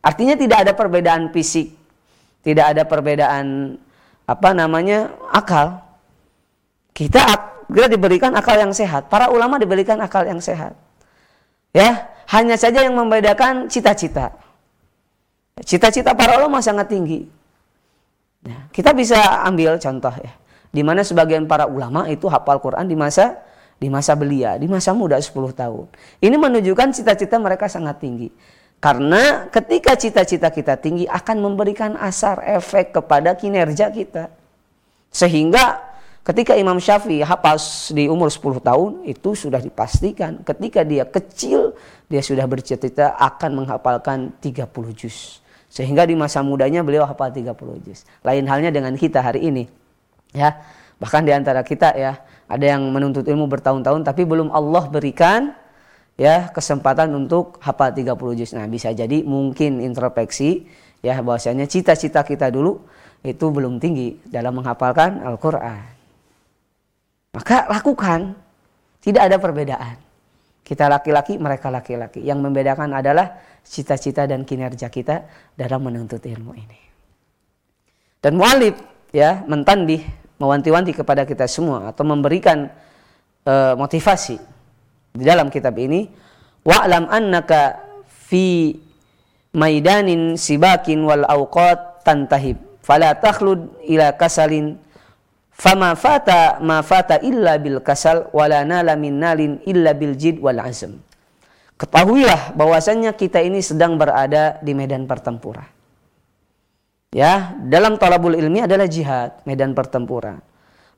[0.00, 1.78] Artinya tidak ada perbedaan fisik
[2.48, 3.76] tidak ada perbedaan
[4.24, 5.84] apa namanya akal.
[6.96, 7.20] Kita
[7.68, 9.12] kita diberikan akal yang sehat.
[9.12, 10.72] Para ulama diberikan akal yang sehat.
[11.72, 14.32] Ya, hanya saja yang membedakan cita-cita.
[15.64, 17.28] Cita-cita para ulama sangat tinggi.
[18.46, 20.32] Ya, kita bisa ambil contoh ya,
[20.70, 23.42] di mana sebagian para ulama itu hafal Quran di masa
[23.78, 25.86] di masa belia, di masa muda 10 tahun.
[26.18, 28.28] Ini menunjukkan cita-cita mereka sangat tinggi.
[28.78, 34.30] Karena ketika cita-cita kita tinggi akan memberikan asar efek kepada kinerja kita.
[35.10, 35.87] Sehingga
[36.28, 37.56] ketika Imam Syafi'i hafal
[37.96, 41.72] di umur 10 tahun itu sudah dipastikan ketika dia kecil
[42.04, 45.40] dia sudah bercita-cita akan menghafalkan 30 juz.
[45.72, 48.04] Sehingga di masa mudanya beliau hafal 30 juz.
[48.24, 49.64] Lain halnya dengan kita hari ini.
[50.36, 50.60] Ya,
[51.00, 55.56] bahkan di antara kita ya, ada yang menuntut ilmu bertahun-tahun tapi belum Allah berikan
[56.20, 58.52] ya kesempatan untuk hafal 30 juz.
[58.52, 60.68] Nah, bisa jadi mungkin introspeksi
[61.00, 62.84] ya bahwasanya cita-cita kita dulu
[63.24, 65.97] itu belum tinggi dalam menghafalkan Al-Qur'an.
[67.38, 68.34] Maka lakukan.
[68.98, 69.94] Tidak ada perbedaan.
[70.66, 72.26] Kita laki-laki, mereka laki-laki.
[72.26, 75.22] Yang membedakan adalah cita-cita dan kinerja kita
[75.54, 76.80] dalam menuntut ilmu ini.
[78.18, 78.74] Dan mualib
[79.14, 80.02] ya mentandih
[80.42, 82.66] mewanti-wanti kepada kita semua atau memberikan
[83.46, 84.36] uh, motivasi
[85.14, 86.10] di dalam kitab ini
[86.66, 87.78] wa'lam annaka
[88.28, 88.74] fi
[89.54, 94.78] maidanin sibakin wal awqat tantahib fala takhlud ila kasalin
[95.58, 101.02] fama fata ma fata illa bil kasal wala nala nalin illa bil jid wal azm
[101.74, 105.66] ketahuilah bahwasannya kita ini sedang berada di medan pertempuran
[107.10, 110.38] ya dalam talabul ilmi adalah jihad medan pertempuran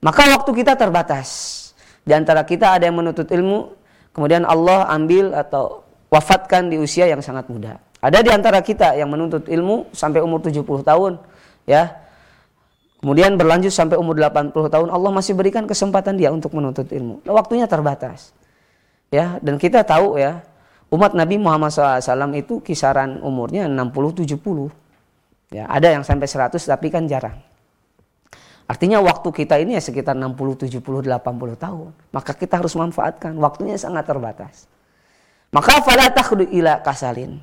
[0.05, 1.59] maka waktu kita terbatas
[2.05, 3.73] di antara kita ada yang menuntut ilmu
[4.13, 7.79] kemudian Allah ambil atau wafatkan di usia yang sangat muda.
[8.03, 11.13] Ada di antara kita yang menuntut ilmu sampai umur 70 tahun,
[11.65, 11.95] ya.
[13.01, 17.25] Kemudian berlanjut sampai umur 80 tahun, Allah masih berikan kesempatan dia untuk menuntut ilmu.
[17.25, 18.37] Waktunya terbatas.
[19.09, 20.45] Ya, dan kita tahu ya,
[20.93, 24.37] umat Nabi Muhammad SAW itu kisaran umurnya 60-70.
[25.49, 27.41] Ya, ada yang sampai 100 tapi kan jarang.
[28.69, 31.91] Artinya waktu kita ini ya sekitar 60, 70, 80 tahun.
[32.15, 33.35] Maka kita harus manfaatkan.
[33.41, 34.71] Waktunya sangat terbatas.
[35.51, 37.43] Maka fala takhdu ila kasalin.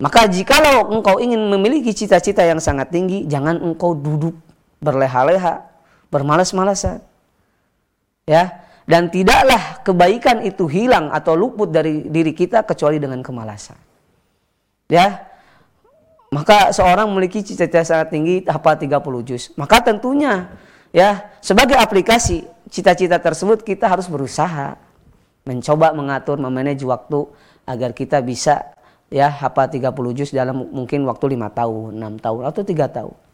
[0.00, 4.47] Maka jikalau engkau ingin memiliki cita-cita yang sangat tinggi, jangan engkau duduk
[4.78, 5.66] berleha-leha,
[6.10, 7.02] bermalas-malasan.
[8.28, 13.76] Ya, dan tidaklah kebaikan itu hilang atau luput dari diri kita kecuali dengan kemalasan.
[14.88, 15.28] Ya,
[16.32, 19.52] maka seorang memiliki cita-cita sangat tinggi hafal 30 juz.
[19.60, 20.48] Maka tentunya
[20.92, 24.76] ya sebagai aplikasi cita-cita tersebut kita harus berusaha
[25.44, 27.28] mencoba mengatur memanage waktu
[27.68, 28.72] agar kita bisa
[29.12, 33.27] ya hafal 30 juz dalam mungkin waktu lima tahun, enam tahun atau tiga tahun.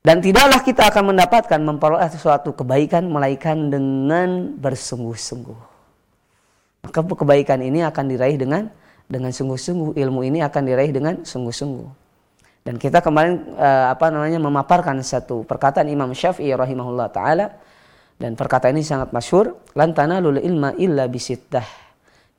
[0.00, 5.60] Dan tidaklah kita akan mendapatkan memperoleh sesuatu kebaikan melainkan dengan bersungguh-sungguh.
[6.88, 8.72] Maka kebaikan ini akan diraih dengan
[9.04, 10.00] dengan sungguh-sungguh.
[10.00, 11.88] Ilmu ini akan diraih dengan sungguh-sungguh.
[12.64, 17.52] Dan kita kemarin uh, apa namanya memaparkan satu perkataan Imam Syafi'i rahimahullah taala.
[18.16, 19.52] Dan perkataan ini sangat masyhur.
[19.76, 21.90] Lan tanalul ilma illa bisitdah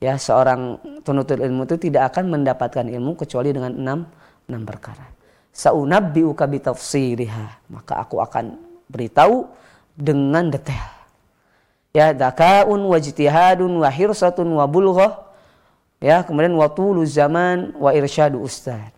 [0.01, 3.99] ya seorang penuntut ilmu itu tidak akan mendapatkan ilmu kecuali dengan enam
[4.49, 5.20] enam perkara
[5.51, 9.47] saunabbiuka bitafsiriha maka aku akan beritahu
[9.95, 10.91] dengan detail
[11.91, 15.31] ya dakaun wajtihadun wa hirsatun wa bulghah
[16.01, 18.89] Ya, kemudian waktu zaman wa irsyadu ustad.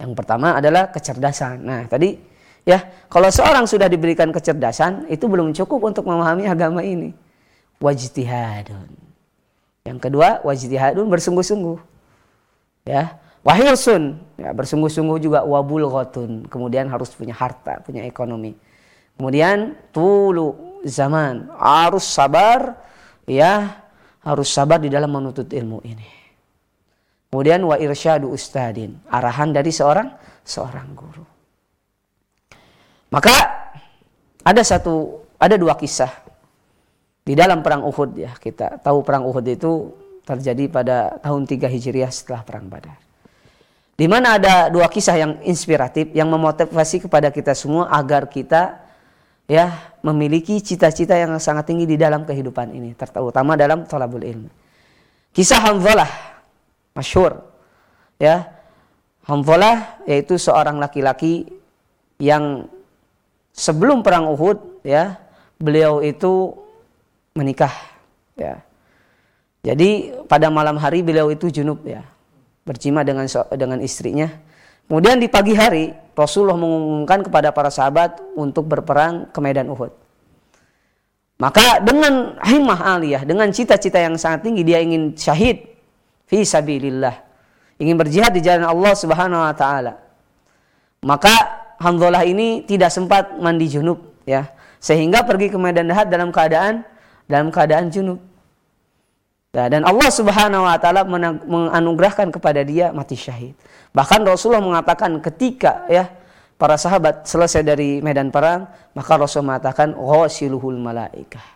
[0.00, 1.60] Yang pertama adalah kecerdasan.
[1.60, 2.16] Nah, tadi
[2.64, 2.80] ya,
[3.12, 7.12] kalau seorang sudah diberikan kecerdasan, itu belum cukup untuk memahami agama ini.
[7.76, 8.88] Wajtihadun.
[9.84, 11.76] Yang kedua, wajtihadun bersungguh-sungguh.
[12.88, 16.48] Ya, wahirsun, ya bersungguh-sungguh juga wabul ghotun.
[16.48, 18.56] Kemudian harus punya harta, punya ekonomi.
[19.14, 22.74] Kemudian tulu zaman, harus sabar
[23.28, 23.84] ya,
[24.24, 26.08] harus sabar di dalam menuntut ilmu ini.
[27.30, 30.08] Kemudian wa irsyadu ustadin, arahan dari seorang
[30.42, 31.24] seorang guru.
[33.12, 33.34] Maka
[34.42, 36.10] ada satu ada dua kisah
[37.22, 38.32] di dalam perang Uhud ya.
[38.34, 39.92] Kita tahu perang Uhud itu
[40.24, 43.03] terjadi pada tahun 3 Hijriah setelah perang Badar.
[43.94, 48.82] Di mana ada dua kisah yang inspiratif yang memotivasi kepada kita semua agar kita
[49.46, 54.50] ya memiliki cita-cita yang sangat tinggi di dalam kehidupan ini, terutama dalam thalabul ilmi.
[55.30, 56.10] Kisah Hamzalah
[56.94, 57.46] masyhur
[58.18, 58.50] ya.
[59.24, 61.48] Hamzalah yaitu seorang laki-laki
[62.20, 62.68] yang
[63.54, 65.16] sebelum perang Uhud ya
[65.56, 66.52] beliau itu
[67.32, 67.72] menikah
[68.34, 68.58] ya.
[69.64, 72.04] Jadi pada malam hari beliau itu junub ya
[72.64, 74.28] berjima dengan dengan istrinya
[74.88, 79.92] kemudian di pagi hari Rasulullah mengumumkan kepada para sahabat untuk berperang ke medan Uhud
[81.38, 85.74] maka dengan himmah aliyah dengan cita-cita yang sangat tinggi dia ingin syahid
[86.28, 87.14] fi sabilillah.
[87.78, 89.98] Ingin berjihad di jalan Allah Subhanahu wa taala.
[91.04, 94.46] Maka Hamzalah ini tidak sempat mandi junub ya,
[94.78, 96.86] sehingga pergi ke medan jihad dalam keadaan
[97.26, 98.22] dalam keadaan junub.
[99.54, 101.06] Nah, dan Allah Subhanahu wa taala
[101.46, 103.54] menganugerahkan kepada dia mati syahid.
[103.94, 106.10] Bahkan Rasulullah mengatakan ketika ya
[106.58, 108.66] para sahabat selesai dari medan perang,
[108.98, 111.46] maka Rasul mengatakan ghasiluhul malaikah.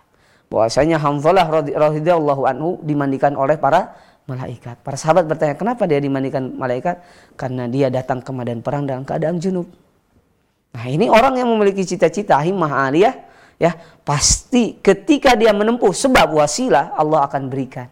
[0.46, 3.98] Bahwasanya Hamzalah radhiyallahu anhu dimandikan oleh para
[4.30, 4.78] malaikat.
[4.80, 7.02] Para sahabat bertanya, kenapa dia dimandikan malaikat?
[7.34, 9.66] Karena dia datang ke medan perang dalam keadaan junub.
[10.72, 13.27] Nah ini orang yang memiliki cita-cita himmah aliyah,
[13.58, 13.74] ya
[14.06, 17.90] pasti ketika dia menempuh sebab wasilah Allah akan berikan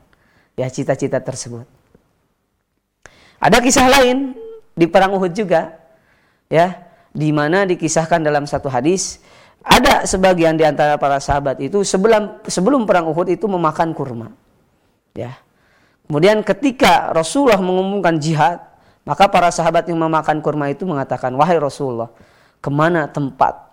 [0.57, 1.68] ya cita-cita tersebut.
[3.37, 4.33] Ada kisah lain
[4.72, 5.76] di perang Uhud juga,
[6.48, 9.20] ya di mana dikisahkan dalam satu hadis
[9.61, 14.33] ada sebagian di antara para sahabat itu sebelum sebelum perang Uhud itu memakan kurma.
[15.12, 15.37] Ya.
[16.07, 18.62] Kemudian ketika Rasulullah mengumumkan jihad,
[19.02, 22.14] maka para sahabat yang memakan kurma itu mengatakan, Wahai Rasulullah,
[22.62, 23.65] ke mana tempat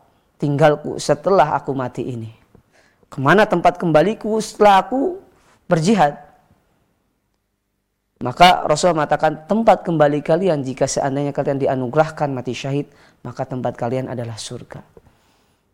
[0.43, 2.35] tinggalku setelah aku mati ini?
[3.07, 5.23] Ke mana tempat kembaliku setelah aku
[5.71, 6.19] berjihad?
[8.19, 12.91] Maka Rasulullah mengatakan tempat kembali kalian jika seandainya kalian dianugerahkan mati syahid,
[13.23, 14.83] maka tempat kalian adalah surga.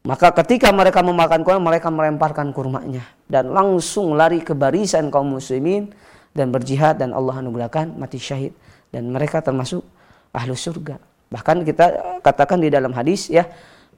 [0.06, 5.94] Maka ketika mereka memakan kurma, mereka melemparkan kurmanya dan langsung lari ke barisan kaum muslimin
[6.34, 8.56] dan berjihad dan Allah anugerahkan mati syahid
[8.90, 9.86] dan mereka termasuk
[10.34, 10.98] ahlu surga.
[11.30, 11.86] Bahkan kita
[12.26, 13.46] katakan di dalam hadis ya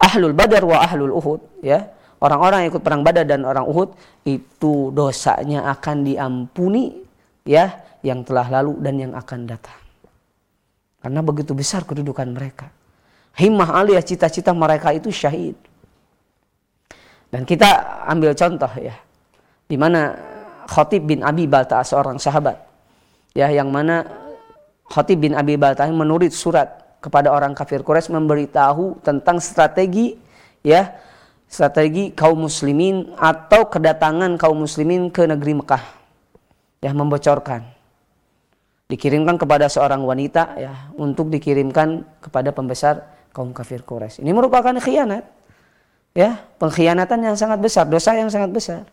[0.01, 3.93] ahlul badar wa ahlul uhud ya orang-orang yang ikut perang badar dan orang uhud
[4.25, 7.05] itu dosanya akan diampuni
[7.45, 9.77] ya yang telah lalu dan yang akan datang.
[11.01, 12.69] Karena begitu besar kedudukan mereka.
[13.37, 15.57] Himmah aliyah cita-cita mereka itu syahid.
[17.31, 18.93] Dan kita ambil contoh ya.
[19.65, 20.13] Di mana
[20.69, 22.55] Khatib bin Abi Balta seorang sahabat
[23.35, 24.03] ya yang mana
[24.87, 30.15] Khatib bin Abi Balta menulis surat kepada orang kafir Quraisy memberitahu tentang strategi
[30.61, 30.93] ya
[31.49, 35.83] strategi kaum muslimin atau kedatangan kaum muslimin ke negeri Mekah
[36.79, 37.65] ya membocorkan.
[38.87, 43.01] Dikirimkan kepada seorang wanita ya untuk dikirimkan kepada pembesar
[43.33, 44.21] kaum kafir Quraisy.
[44.21, 45.25] Ini merupakan khianat
[46.13, 48.83] ya pengkhianatan yang sangat besar dosa yang sangat besar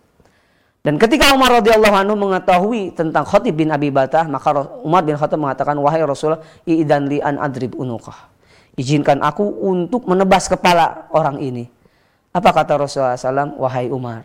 [0.89, 5.37] dan ketika Umar radhiyallahu anhu mengetahui tentang Khatib bin Abi Batah, maka Umar bin Khattab
[5.37, 8.17] mengatakan, "Wahai Rasulullah, idan li an adrib unuqah."
[8.73, 11.69] Izinkan aku untuk menebas kepala orang ini.
[12.33, 13.61] Apa kata Rasulullah SAW?
[13.61, 14.25] Wahai Umar,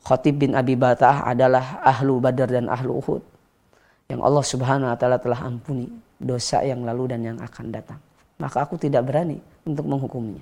[0.00, 3.20] Khatib bin Abi Batah adalah ahlu Badar dan ahlu Uhud.
[4.08, 8.00] Yang Allah subhanahu wa ta'ala telah ampuni dosa yang lalu dan yang akan datang.
[8.40, 10.40] Maka aku tidak berani untuk menghukumnya.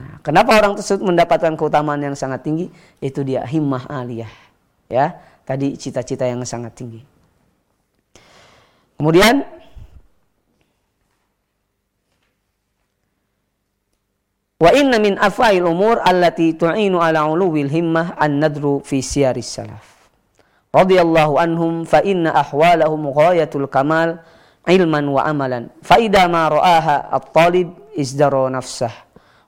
[0.00, 2.72] Nah, kenapa orang tersebut mendapatkan keutamaan yang sangat tinggi?
[3.04, 4.51] Itu dia himmah aliyah
[4.92, 5.16] ya.
[5.42, 7.00] Tadi cita-cita yang sangat tinggi.
[9.00, 9.42] Kemudian
[14.62, 20.06] wa inna min afail umur allati tu'inu ala uluwil himmah an nadru fi siyaris salaf.
[20.70, 24.22] Radhiyallahu anhum fa inna ahwalahum ghayatul kamal
[24.70, 25.74] ilman wa amalan.
[25.82, 28.94] Fa idza ma ra'aha at-talib izdara nafsah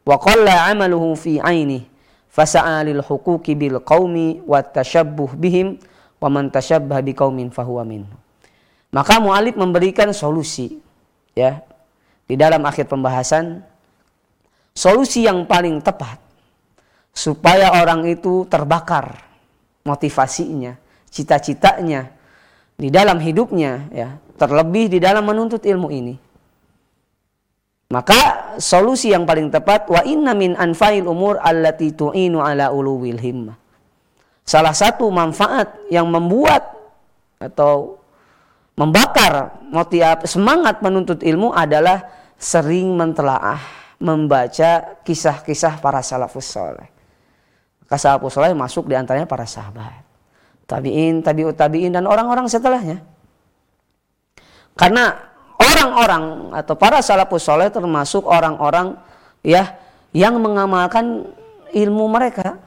[0.02, 1.93] wa qalla amaluhu fi ainihi
[2.34, 5.78] fasa'a lil huquqi bil qaumi wa tashabbuh bihim
[6.18, 8.10] wa man tashabbah bi qaumin fahuwa minhu.
[8.90, 10.82] Maka mualif memberikan solusi
[11.38, 11.62] ya
[12.26, 13.62] di dalam akhir pembahasan
[14.74, 16.18] solusi yang paling tepat
[17.14, 19.22] supaya orang itu terbakar
[19.86, 20.74] motivasinya,
[21.14, 22.10] cita-citanya
[22.74, 26.23] di dalam hidupnya ya, terlebih di dalam menuntut ilmu ini.
[27.92, 33.56] Maka solusi yang paling tepat wa inna min anfa'il umur allati tu'inu ala uluwil himmah.
[34.44, 36.64] Salah satu manfaat yang membuat
[37.40, 38.00] atau
[38.76, 42.04] membakar motivasi semangat menuntut ilmu adalah
[42.40, 43.60] sering mentelaah
[44.02, 46.88] membaca kisah-kisah para salafus soleh.
[47.84, 50.04] Maka salafus soleh masuk di antaranya para sahabat.
[50.64, 53.04] Tabi'in, tabi'ut tabi'in dan orang-orang setelahnya.
[54.74, 58.98] Karena orang-orang atau para salafus soleh termasuk orang-orang
[59.44, 59.78] ya
[60.14, 61.28] yang mengamalkan
[61.74, 62.58] ilmu mereka.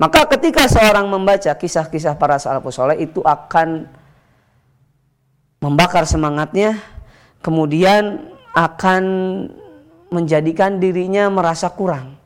[0.00, 3.84] Maka ketika seorang membaca kisah-kisah para salafus soleh itu akan
[5.60, 6.80] membakar semangatnya,
[7.44, 9.04] kemudian akan
[10.08, 12.16] menjadikan dirinya merasa kurang.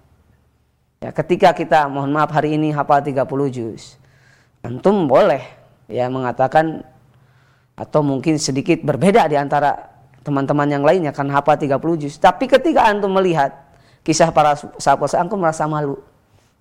[1.02, 4.00] Ya, ketika kita mohon maaf hari ini hafal 30 juz.
[4.64, 5.44] Antum boleh
[5.90, 6.80] ya mengatakan
[7.74, 12.14] atau mungkin sedikit berbeda di antara teman-teman yang lainnya kan hafal 30 juz.
[12.16, 13.52] Tapi ketika antum melihat
[14.06, 15.98] kisah para sahabat antum merasa malu.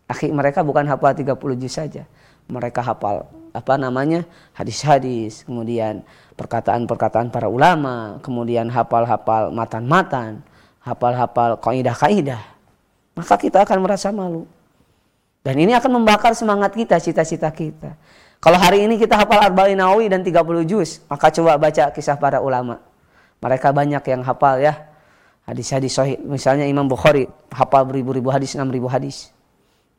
[0.07, 2.03] Akhir mereka bukan hafal 30 juz saja.
[2.51, 3.23] Mereka hafal
[3.53, 4.25] apa namanya?
[4.57, 6.01] hadis-hadis, kemudian
[6.35, 10.41] perkataan-perkataan para ulama, kemudian hafal-hafal matan-matan,
[10.81, 12.41] hafal-hafal kaidah-kaidah.
[13.13, 14.49] Maka kita akan merasa malu.
[15.43, 17.93] Dan ini akan membakar semangat kita, cita-cita kita.
[18.43, 22.43] Kalau hari ini kita hafal Arba'in Nawawi dan 30 juz, maka coba baca kisah para
[22.43, 22.83] ulama.
[23.39, 24.83] Mereka banyak yang hafal ya.
[25.47, 26.19] Hadis-hadis sahih.
[26.19, 27.23] Misalnya Imam Bukhari
[27.55, 29.31] hafal beribu-ribu hadis, enam ribu hadis.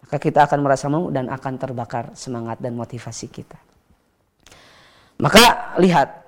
[0.04, 3.57] Maka kita akan merasa mau dan akan terbakar semangat dan motivasi kita.
[5.24, 6.20] Maka lihat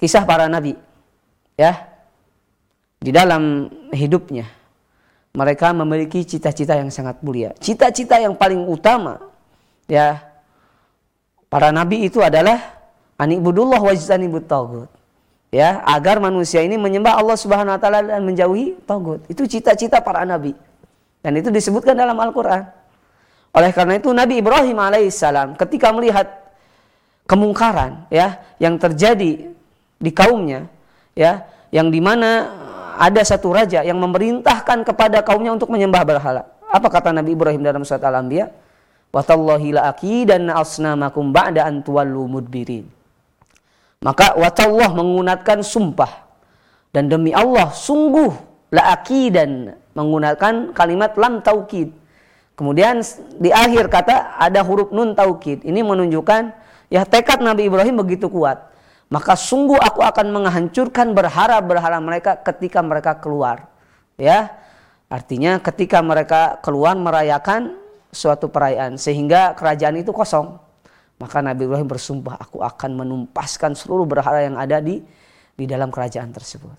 [0.00, 0.72] kisah para nabi
[1.52, 1.84] ya
[2.96, 4.48] di dalam hidupnya
[5.36, 9.18] mereka memiliki cita-cita yang sangat mulia cita-cita yang paling utama
[9.90, 10.31] ya
[11.52, 12.80] para nabi itu adalah
[13.20, 14.88] anikbudullah wajtanibut tagut.
[15.52, 19.20] Ya, agar manusia ini menyembah Allah Subhanahu wa taala dan menjauhi tagut.
[19.28, 20.56] Itu cita-cita para nabi.
[21.20, 22.72] Dan itu disebutkan dalam Al-Qur'an.
[23.52, 26.24] Oleh karena itu Nabi Ibrahim alaihissalam ketika melihat
[27.28, 29.52] kemungkaran ya yang terjadi
[30.00, 30.72] di kaumnya
[31.12, 32.48] ya yang di mana
[32.96, 36.48] ada satu raja yang memerintahkan kepada kaumnya untuk menyembah berhala.
[36.72, 38.48] Apa kata Nabi Ibrahim dalam surat Al-Anbiya?
[39.12, 39.92] Watallahi la
[40.24, 42.88] dan asnamakum ba'da an tuwallu mudbirin.
[44.02, 46.26] Maka watallah menggunakan sumpah
[46.90, 48.32] dan demi Allah sungguh
[48.72, 51.92] la dan menggunakan kalimat lam taukid.
[52.56, 53.04] Kemudian
[53.36, 55.60] di akhir kata ada huruf nun taukid.
[55.60, 56.42] Ini menunjukkan
[56.88, 58.72] ya tekad Nabi Ibrahim begitu kuat.
[59.12, 63.68] Maka sungguh aku akan menghancurkan berhala-berhala mereka ketika mereka keluar.
[64.16, 64.56] Ya.
[65.12, 67.76] Artinya ketika mereka keluar merayakan
[68.12, 70.60] suatu perayaan sehingga kerajaan itu kosong.
[71.16, 75.00] Maka Nabi Ibrahim bersumpah, aku akan menumpaskan seluruh berhala yang ada di
[75.56, 76.76] di dalam kerajaan tersebut.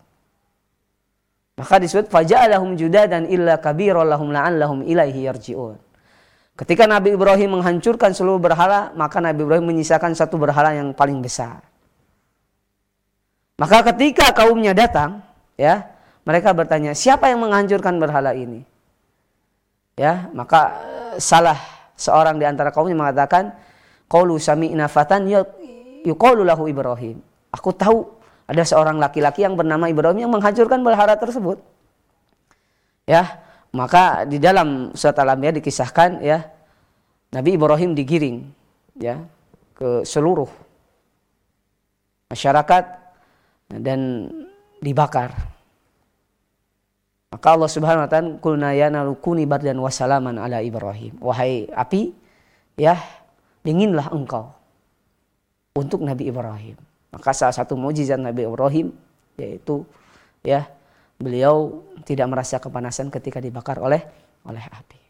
[1.54, 5.78] Maka disebut faja'alahum dan illa kabirallahum la'allahum ilaihi yarji'un.
[6.54, 11.66] Ketika Nabi Ibrahim menghancurkan seluruh berhala, maka Nabi Ibrahim menyisakan satu berhala yang paling besar.
[13.58, 15.22] Maka ketika kaumnya datang,
[15.58, 15.86] ya,
[16.26, 18.66] mereka bertanya, siapa yang menghancurkan berhala ini?
[19.94, 20.82] Ya, maka
[21.22, 21.58] salah
[21.94, 23.54] seorang di antara kaumnya mengatakan
[24.10, 25.30] qaulu sami'na fatan
[26.06, 27.22] yuqalu lahu Ibrahim.
[27.54, 28.10] Aku tahu
[28.50, 31.62] ada seorang laki-laki yang bernama Ibrahim yang menghancurkan berhala tersebut.
[33.06, 33.44] Ya,
[33.76, 36.46] maka di dalam surat Al-Anbiya dikisahkan ya
[37.34, 38.46] Nabi Ibrahim digiring
[38.98, 39.22] ya
[39.74, 40.48] ke seluruh
[42.30, 42.84] masyarakat
[43.82, 44.30] dan
[44.82, 45.53] dibakar
[47.34, 51.18] maka Allah Subhanahu wa taala kulna ya narukuni bardan wasalaman ala Ibrahim.
[51.18, 52.14] Wahai api,
[52.78, 52.94] ya
[53.66, 54.54] dinginlah engkau
[55.74, 56.78] untuk Nabi Ibrahim.
[57.10, 58.94] Maka salah satu mujizat Nabi Ibrahim
[59.42, 59.82] yaitu
[60.46, 60.70] ya
[61.18, 64.06] beliau tidak merasa kepanasan ketika dibakar oleh
[64.46, 65.02] oleh api.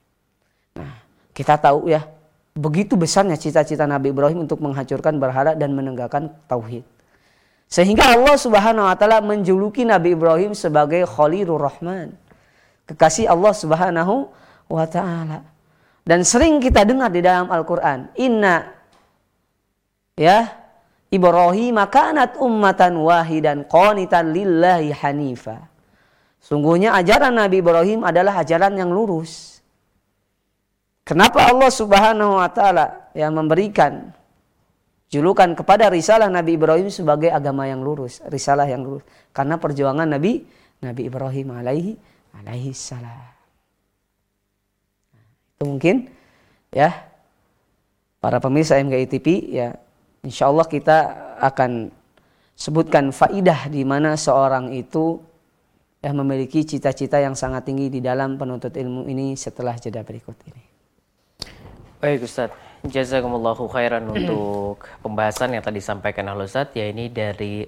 [0.79, 1.03] Nah,
[1.35, 2.07] kita tahu ya
[2.55, 6.87] begitu besarnya cita-cita Nabi Ibrahim untuk menghancurkan berhala dan menegakkan tauhid.
[7.73, 12.13] Sehingga Allah Subhanahu wa taala menjuluki Nabi Ibrahim sebagai Khalilur Rahman.
[12.83, 14.27] Kekasih Allah Subhanahu
[14.67, 15.43] wa taala.
[16.03, 18.75] Dan sering kita dengar di dalam Al-Qur'an, inna
[20.19, 20.51] ya
[21.07, 25.71] Ibrahim kanat ummatan wahidan qanitan lillahi hanifa.
[26.43, 29.63] Sungguhnya ajaran Nabi Ibrahim adalah ajaran yang lurus.
[31.07, 34.11] Kenapa Allah Subhanahu wa taala yang memberikan
[35.07, 39.07] julukan kepada risalah Nabi Ibrahim sebagai agama yang lurus, risalah yang lurus.
[39.31, 40.43] Karena perjuangan Nabi
[40.83, 41.95] Nabi Ibrahim alaihi
[42.33, 43.33] alaihi salam.
[45.55, 46.09] Itu mungkin
[46.73, 46.91] ya
[48.17, 49.77] para pemirsa MGI TV ya
[50.23, 50.97] insya Allah kita
[51.43, 51.91] akan
[52.55, 55.19] sebutkan faidah di mana seorang itu
[56.03, 60.63] ya, memiliki cita-cita yang sangat tinggi di dalam penuntut ilmu ini setelah jeda berikut ini.
[62.03, 62.51] Baik Ustaz,
[62.83, 67.63] jazakumullahu khairan untuk pembahasan yang tadi disampaikan oleh Ustaz ya ini dari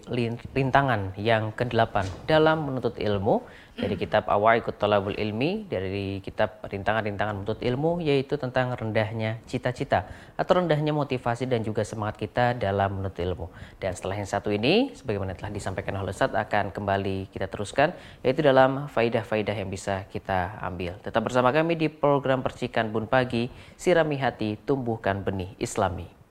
[0.51, 3.39] rintangan yang ke-8 dalam menuntut ilmu
[3.75, 10.07] dari kitab Awaiqut Talabul Ilmi dari kitab rintangan-rintangan menuntut ilmu yaitu tentang rendahnya cita-cita
[10.39, 13.47] atau rendahnya motivasi dan juga semangat kita dalam menuntut ilmu.
[13.77, 17.91] Dan setelah yang satu ini sebagaimana telah disampaikan oleh Ustaz akan kembali kita teruskan
[18.23, 20.95] yaitu dalam faidah-faidah yang bisa kita ambil.
[21.03, 26.24] Tetap bersama kami di program Percikan Bun Pagi, Sirami Hati, Tumbuhkan Benih Islami.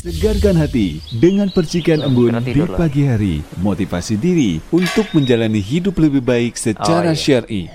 [0.00, 3.44] Segarkan hati dengan percikan embun di pagi hari.
[3.60, 7.20] Motivasi diri untuk menjalani hidup lebih baik secara oh, iya.
[7.20, 7.68] syar'i.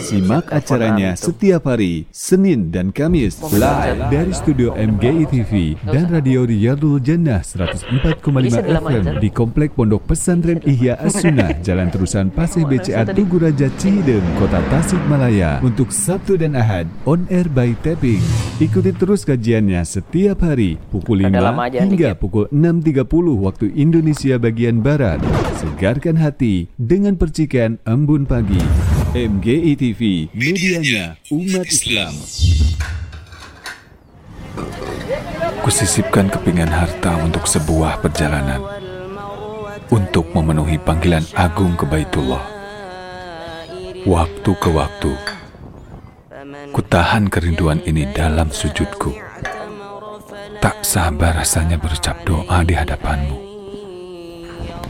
[0.00, 6.96] Simak acaranya setiap hari, Senin dan Kamis, live dari studio MGI TV dan Radio Riyadul
[7.04, 8.24] Jannah 104,5
[8.80, 14.64] FM di Komplek Pondok Pesantren Ihya As-Sunnah, Jalan Terusan Pasir BCA Tugu Raja Cihideng, Kota
[14.72, 15.60] Tasikmalaya.
[15.60, 18.24] Untuk Sabtu dan Ahad on air by tapping.
[18.64, 22.20] Ikuti terus kajiannya setiap hari pukul 5 aja hingga dikit.
[22.20, 23.06] pukul 6.30
[23.42, 25.18] waktu Indonesia bagian Barat.
[25.58, 28.60] Segarkan hati dengan percikan embun pagi.
[29.10, 32.14] MGI TV, medianya umat Islam.
[35.66, 38.62] Kusisipkan kepingan harta untuk sebuah perjalanan.
[39.90, 42.46] Untuk memenuhi panggilan agung ke Baitullah.
[44.06, 45.12] Waktu ke waktu,
[46.70, 49.29] kutahan kerinduan ini dalam sujudku
[50.60, 53.36] Tak sabar rasanya berucap doa di hadapanmu.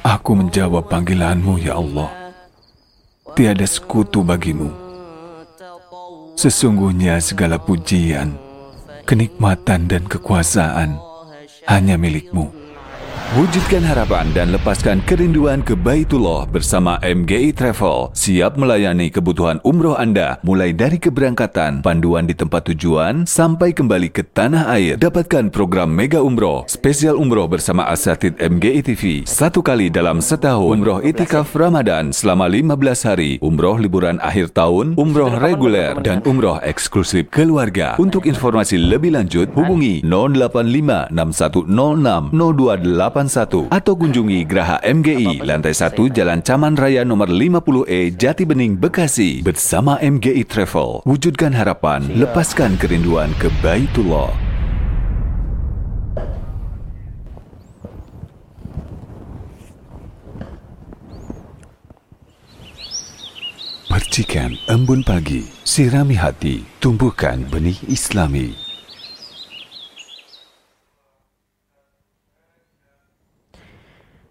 [0.03, 2.11] Aku menjawab panggilanmu, ya Allah.
[3.39, 4.75] Tiada sekutu bagimu.
[6.35, 8.35] Sesungguhnya segala pujian,
[9.07, 10.99] kenikmatan dan kekuasaan
[11.71, 12.60] hanya milikmu.
[13.31, 18.11] Wujudkan harapan dan lepaskan kerinduan ke Baitullah bersama MGI Travel.
[18.11, 24.27] Siap melayani kebutuhan umroh Anda mulai dari keberangkatan, panduan di tempat tujuan, sampai kembali ke
[24.27, 24.99] tanah air.
[24.99, 29.23] Dapatkan program Mega Umroh, spesial umroh bersama Asatid MGI TV.
[29.31, 35.31] Satu kali dalam setahun, umroh itikaf Ramadan selama 15 hari, umroh liburan akhir tahun, umroh
[35.39, 37.95] reguler, dan umroh eksklusif keluarga.
[37.95, 43.20] Untuk informasi lebih lanjut, hubungi 085 6106 028
[43.75, 49.99] atau kunjungi Graha MGI lantai 1 Jalan Caman Raya nomor 50E Jati Bening Bekasi bersama
[49.99, 51.03] MGI Travel.
[51.05, 54.31] Wujudkan harapan, lepaskan kerinduan ke Baitullah.
[63.91, 68.70] Percikan embun pagi, sirami hati, tumbuhkan benih islami.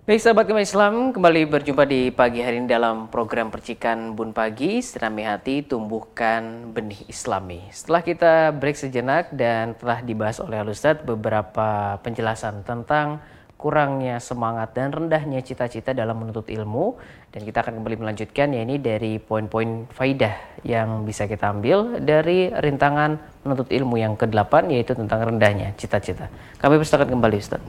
[0.10, 4.82] Baik sahabat kembali Islam, kembali berjumpa di pagi hari ini dalam program Percikan Bun Pagi,
[4.82, 7.70] Sirami Hati, Tumbuhkan Benih Islami.
[7.70, 13.22] Setelah kita break sejenak dan telah dibahas oleh Al-Ustadz beberapa penjelasan tentang
[13.54, 16.98] kurangnya semangat dan rendahnya cita-cita dalam menuntut ilmu
[17.30, 22.50] dan kita akan kembali melanjutkan ya ini dari poin-poin faidah yang bisa kita ambil dari
[22.50, 26.34] rintangan menuntut ilmu yang ke-8 yaitu tentang rendahnya cita-cita.
[26.58, 27.62] Kami persilakan kembali Ustaz.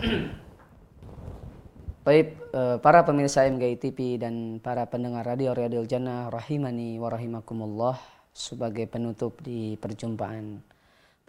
[2.01, 8.01] Baik, eh, para pemirsa MGI TV dan para pendengar radio Radio Jannah rahimani wa rahimakumullah
[8.32, 10.64] sebagai penutup di perjumpaan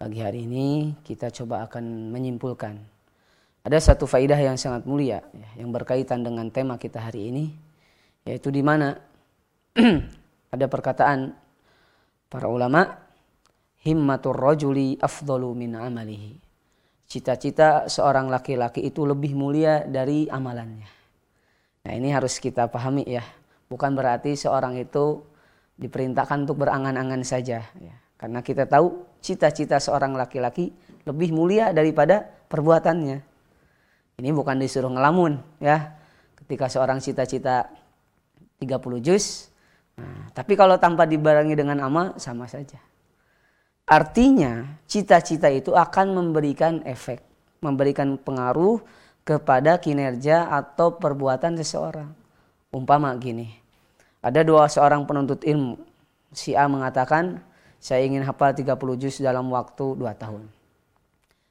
[0.00, 2.80] pagi hari ini kita coba akan menyimpulkan.
[3.68, 7.52] Ada satu faidah yang sangat mulia ya, yang berkaitan dengan tema kita hari ini
[8.24, 8.96] yaitu di mana
[10.56, 11.36] ada perkataan
[12.32, 12.96] para ulama
[13.84, 16.51] himmatur rajuli afdalu min amalihi
[17.12, 20.88] cita-cita seorang laki-laki itu lebih mulia dari amalannya.
[21.84, 23.20] Nah ini harus kita pahami ya.
[23.68, 25.20] Bukan berarti seorang itu
[25.76, 27.68] diperintahkan untuk berangan-angan saja.
[27.76, 27.94] Ya.
[28.16, 30.72] Karena kita tahu cita-cita seorang laki-laki
[31.04, 33.20] lebih mulia daripada perbuatannya.
[34.16, 35.92] Ini bukan disuruh ngelamun ya.
[36.40, 37.68] Ketika seorang cita-cita
[38.56, 39.52] 30 juz.
[40.00, 42.80] Nah, tapi kalau tanpa dibarengi dengan amal sama saja.
[43.86, 47.20] Artinya cita-cita itu akan memberikan efek,
[47.58, 48.80] memberikan pengaruh
[49.22, 52.10] kepada kinerja atau perbuatan seseorang.
[52.72, 53.52] Umpama gini,
[54.24, 55.76] ada dua seorang penuntut ilmu.
[56.32, 57.42] Si A mengatakan,
[57.82, 60.46] saya ingin hafal 30 juz dalam waktu 2 tahun.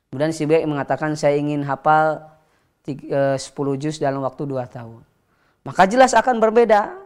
[0.10, 2.24] Kemudian si B mengatakan, saya ingin hafal
[2.88, 5.04] 10 eh, juz dalam waktu 2 tahun.
[5.62, 6.98] Maka jelas akan berbeda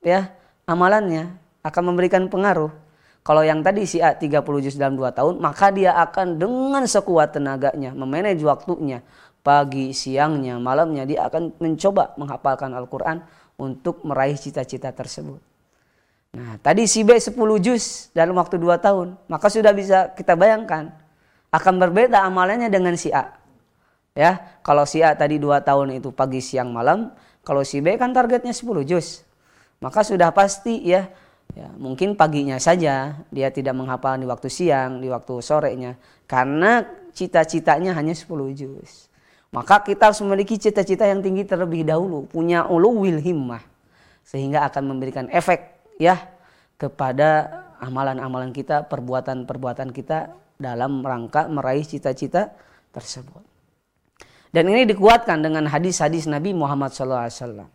[0.00, 0.32] ya
[0.64, 2.72] amalannya, akan memberikan pengaruh.
[3.20, 7.36] Kalau yang tadi si A 30 juz dalam 2 tahun, maka dia akan dengan sekuat
[7.36, 9.04] tenaganya memanage waktunya,
[9.44, 13.20] pagi, siangnya, malamnya dia akan mencoba menghafalkan Al-Qur'an
[13.60, 15.36] untuk meraih cita-cita tersebut.
[16.30, 20.94] Nah, tadi si B 10 juz dalam waktu 2 tahun, maka sudah bisa kita bayangkan
[21.52, 23.36] akan berbeda amalannya dengan si A.
[24.16, 27.12] Ya, kalau si A tadi 2 tahun itu pagi, siang, malam,
[27.44, 29.26] kalau si B kan targetnya 10 juz.
[29.80, 31.08] Maka sudah pasti ya
[31.56, 35.98] Ya, mungkin paginya saja dia tidak menghafal di waktu siang, di waktu sorenya
[36.30, 39.10] karena cita-citanya hanya 10 juz.
[39.50, 43.62] Maka kita harus memiliki cita-cita yang tinggi terlebih dahulu, punya uluwil himmah
[44.22, 46.22] sehingga akan memberikan efek ya
[46.78, 47.50] kepada
[47.82, 52.54] amalan-amalan kita, perbuatan-perbuatan kita dalam rangka meraih cita-cita
[52.94, 53.42] tersebut.
[54.54, 57.66] Dan ini dikuatkan dengan hadis-hadis Nabi Muhammad SAW.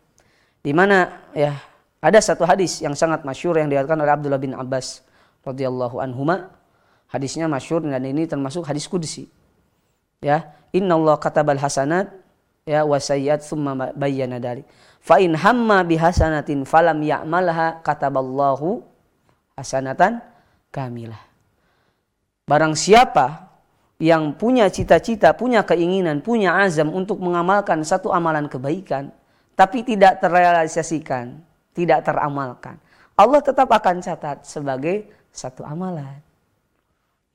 [0.63, 1.55] Di mana ya
[2.05, 5.01] ada satu hadis yang sangat masyur yang diriwayatkan oleh Abdullah bin Abbas
[5.41, 6.53] radhiyallahu anhuma.
[7.09, 9.25] Hadisnya masyur dan ini termasuk hadis kudsi.
[10.21, 12.13] Ya, Allah katabal hasanat
[12.61, 14.61] ya wa sayyiat thumma bayyana dari.
[15.01, 18.85] Fa in hamma bi hasanatin falam ya'malha kataballahu
[19.57, 20.21] hasanatan
[20.69, 21.21] kamilah.
[22.45, 23.49] Barang siapa
[23.97, 29.09] yang punya cita-cita, punya keinginan, punya azam untuk mengamalkan satu amalan kebaikan,
[29.57, 31.41] tapi tidak terrealisasikan,
[31.75, 32.79] tidak teramalkan.
[33.19, 36.23] Allah tetap akan catat sebagai satu amalan.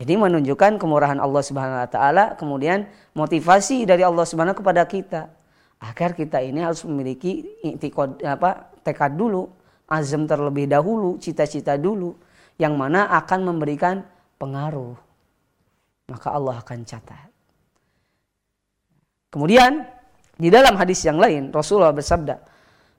[0.01, 5.29] Jadi menunjukkan kemurahan Allah Subhanahu wa taala, kemudian motivasi dari Allah Subhanahu kepada kita
[5.77, 9.53] agar kita ini harus memiliki itikad apa tekad dulu,
[9.85, 12.17] azam terlebih dahulu, cita-cita dulu
[12.57, 14.01] yang mana akan memberikan
[14.41, 14.97] pengaruh.
[16.09, 17.29] Maka Allah akan catat.
[19.29, 19.85] Kemudian
[20.41, 22.50] di dalam hadis yang lain Rasulullah bersabda,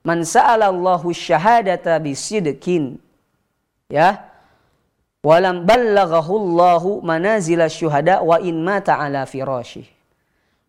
[0.02, 2.98] Man sa'alallahu syahadata bisidqin.
[3.86, 4.26] Ya.
[5.22, 9.86] Walam ballaghahu Allahu manazila syuhada wa in mata ala firashi.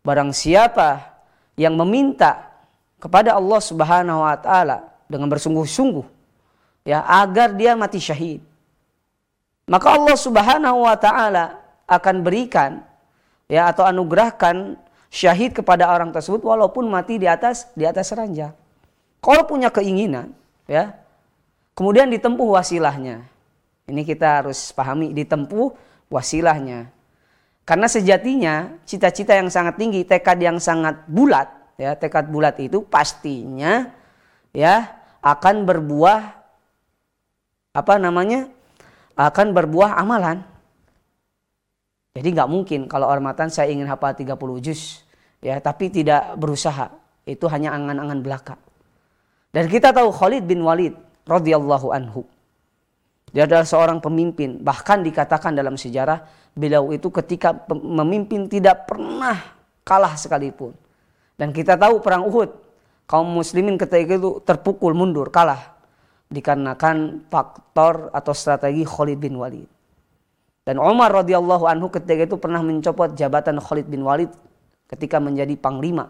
[0.05, 1.17] Barang siapa
[1.57, 2.53] yang meminta
[3.01, 6.05] kepada Allah Subhanahu wa taala dengan bersungguh-sungguh
[6.85, 8.45] ya agar dia mati syahid.
[9.65, 11.57] Maka Allah Subhanahu wa taala
[11.89, 12.85] akan berikan
[13.49, 14.77] ya atau anugerahkan
[15.09, 18.53] syahid kepada orang tersebut walaupun mati di atas di atas ranjang.
[19.23, 20.35] Kalau punya keinginan,
[20.67, 20.91] ya,
[21.71, 23.23] kemudian ditempuh wasilahnya.
[23.87, 25.71] Ini kita harus pahami, ditempuh
[26.11, 26.91] wasilahnya.
[27.63, 31.47] Karena sejatinya cita-cita yang sangat tinggi, tekad yang sangat bulat,
[31.79, 33.87] ya, tekad bulat itu pastinya
[34.53, 34.91] ya
[35.23, 36.19] akan berbuah
[37.73, 38.51] apa namanya?
[39.13, 40.41] akan berbuah amalan.
[42.17, 45.05] Jadi nggak mungkin kalau hormatan saya ingin hafal 30 juz
[45.37, 46.89] ya tapi tidak berusaha.
[47.21, 48.57] Itu hanya angan-angan belaka.
[49.53, 50.97] Dan kita tahu Khalid bin Walid
[51.29, 52.25] radhiyallahu anhu.
[53.33, 59.37] Dia adalah seorang pemimpin, bahkan dikatakan dalam sejarah beliau itu ketika memimpin tidak pernah
[59.85, 60.73] kalah sekalipun.
[61.37, 62.49] Dan kita tahu perang Uhud,
[63.09, 65.73] kaum muslimin ketika itu terpukul mundur, kalah
[66.33, 69.69] dikarenakan faktor atau strategi Khalid bin Walid.
[70.65, 74.33] Dan Umar radhiyallahu anhu ketika itu pernah mencopot jabatan Khalid bin Walid
[74.87, 76.09] ketika menjadi panglima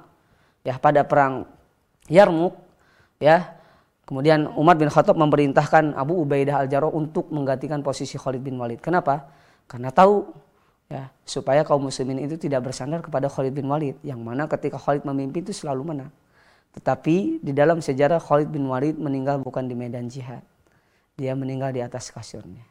[0.61, 1.49] ya pada perang
[2.05, 2.53] Yarmuk
[3.23, 3.63] ya.
[4.03, 8.83] Kemudian Umar bin Khattab memerintahkan Abu Ubaidah al Jarrah untuk menggantikan posisi Khalid bin Walid.
[8.83, 9.31] Kenapa?
[9.63, 10.27] Karena tahu
[10.91, 13.95] ya supaya kaum muslimin itu tidak bersandar kepada Khalid bin Walid.
[14.03, 16.11] Yang mana ketika Khalid memimpin itu selalu menang.
[16.75, 20.43] Tetapi di dalam sejarah Khalid bin Walid meninggal bukan di medan jihad.
[21.15, 22.65] Dia meninggal di atas kasurnya.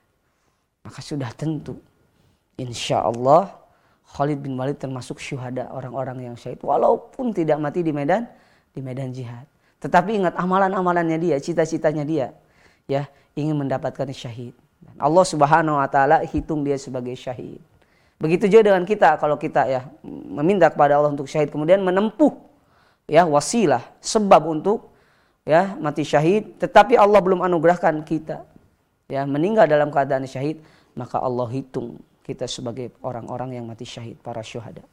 [0.84, 1.80] Maka sudah tentu
[2.60, 3.56] insya Allah
[4.12, 6.60] Khalid bin Walid termasuk syuhada orang-orang yang syahid.
[6.60, 8.28] Walaupun tidak mati di medan
[8.76, 9.48] di medan jihad
[9.82, 12.26] tetapi ingat amalan-amalannya dia, cita-citanya dia,
[12.86, 14.54] ya ingin mendapatkan syahid.
[14.94, 17.58] Allah Subhanahu wa taala hitung dia sebagai syahid.
[18.22, 22.30] Begitu juga dengan kita kalau kita ya meminta kepada Allah untuk syahid kemudian menempuh
[23.10, 24.94] ya wasilah sebab untuk
[25.42, 28.46] ya mati syahid tetapi Allah belum anugerahkan kita
[29.10, 30.62] ya meninggal dalam keadaan syahid
[30.94, 34.86] maka Allah hitung kita sebagai orang-orang yang mati syahid para syuhada.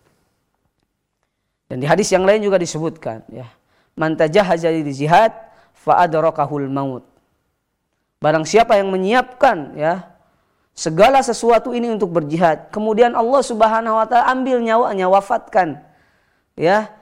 [1.70, 3.46] Dan di hadis yang lain juga disebutkan ya
[4.00, 5.36] man tajahaza di jihad
[5.76, 7.04] fa adrakahul maut.
[8.24, 10.08] Barang siapa yang menyiapkan ya
[10.80, 15.84] segala sesuatu ini untuk berjihad, kemudian Allah Subhanahu wa taala ambil nyawanya, wafatkan.
[16.56, 16.96] Ya.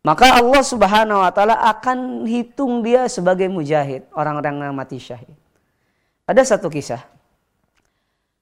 [0.00, 5.36] Maka Allah Subhanahu wa taala akan hitung dia sebagai mujahid, orang-orang yang mati syahid.
[6.24, 7.04] Ada satu kisah.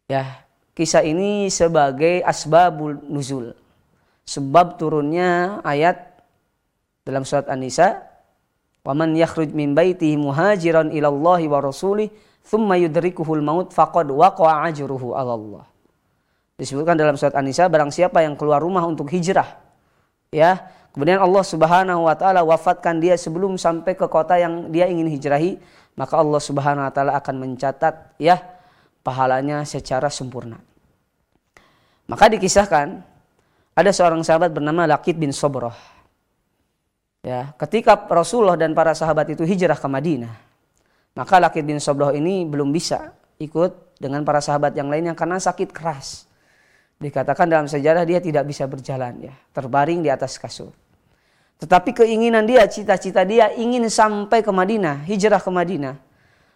[0.06, 0.46] Ya,
[0.78, 3.58] kisah ini sebagai asbabul nuzul.
[4.24, 6.13] Sebab turunnya ayat
[7.04, 8.00] dalam surat An-Nisa,
[8.80, 12.08] "Wa man yakhruj min baitihi muhajiran ila Allah wa rasulih
[12.44, 15.64] thumma yudrikuhul maut faqad waqa'a ajruhu 'ala Allah.
[16.60, 19.58] Disebutkan dalam surat An-Nisa barang siapa yang keluar rumah untuk hijrah
[20.30, 25.10] ya, kemudian Allah Subhanahu wa taala wafatkan dia sebelum sampai ke kota yang dia ingin
[25.10, 25.58] hijrahi,
[25.98, 28.38] maka Allah Subhanahu wa taala akan mencatat ya
[29.02, 30.60] pahalanya secara sempurna.
[32.04, 33.00] Maka dikisahkan
[33.74, 35.93] ada seorang sahabat bernama Lakid bin Sobroh.
[37.24, 40.36] Ya, ketika Rasulullah dan para sahabat itu hijrah ke Madinah,
[41.16, 45.72] maka Lakid bin Sobroh ini belum bisa ikut dengan para sahabat yang lainnya karena sakit
[45.72, 46.28] keras.
[47.00, 50.76] Dikatakan dalam sejarah dia tidak bisa berjalan ya, terbaring di atas kasur.
[51.64, 55.96] Tetapi keinginan dia, cita-cita dia ingin sampai ke Madinah, hijrah ke Madinah.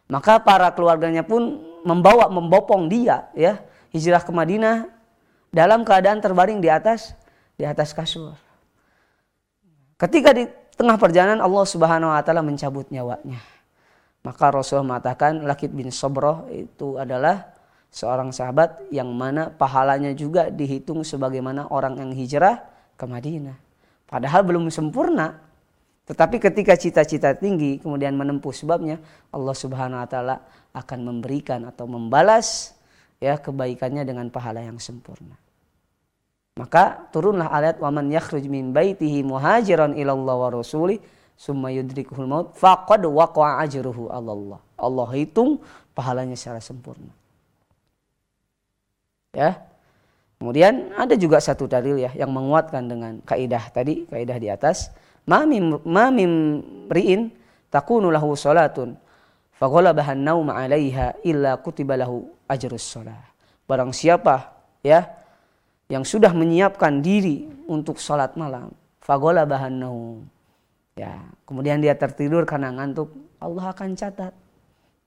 [0.05, 3.57] Maka para keluarganya pun membawa membopong dia ya,
[3.89, 4.85] hijrah ke Madinah
[5.49, 7.17] dalam keadaan terbaring di atas
[7.57, 8.48] di atas kasur.
[9.99, 10.47] Ketika di
[10.79, 13.43] tengah perjalanan Allah Subhanahu wa taala mencabut nyawanya.
[14.23, 17.51] Maka Rasul mengatakan Lakid bin Sobroh itu adalah
[17.91, 22.63] seorang sahabat yang mana pahalanya juga dihitung sebagaimana orang yang hijrah
[22.95, 23.59] ke Madinah.
[24.07, 25.43] Padahal belum sempurna.
[26.07, 29.03] Tetapi ketika cita-cita tinggi kemudian menempuh sebabnya
[29.35, 30.37] Allah Subhanahu wa taala
[30.79, 32.79] akan memberikan atau membalas
[33.19, 35.35] ya kebaikannya dengan pahala yang sempurna.
[36.59, 40.99] Maka turunlah ayat waman yakhruj min baitihi muhajiran ila Allah wa rasuli
[41.39, 44.59] summa yudrikuhul maut faqad waqa'a ajruhu Allah.
[44.75, 45.63] Allah hitung
[45.95, 47.15] pahalanya secara sempurna.
[49.31, 49.63] Ya.
[50.43, 54.91] Kemudian ada juga satu dalil ya yang menguatkan dengan kaidah tadi, kaidah di atas,
[55.27, 57.31] ma mim ma mim ri'in
[57.71, 58.99] takunu lahu salatun
[59.59, 63.19] faghalabaha an-naum 'alaiha illa kutiba lahu ajrus shalah.
[63.67, 65.07] Barang siapa ya
[65.89, 70.29] yang sudah menyiapkan diri untuk sholat malam, faghalabaha naum.
[70.97, 73.09] Ya, kemudian dia tertidur karena ngantuk,
[73.41, 74.35] Allah akan catat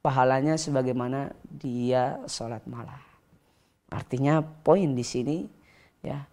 [0.01, 2.97] pahalanya sebagaimana dia sholat malam.
[3.91, 5.45] Artinya poin di sini
[6.01, 6.23] ya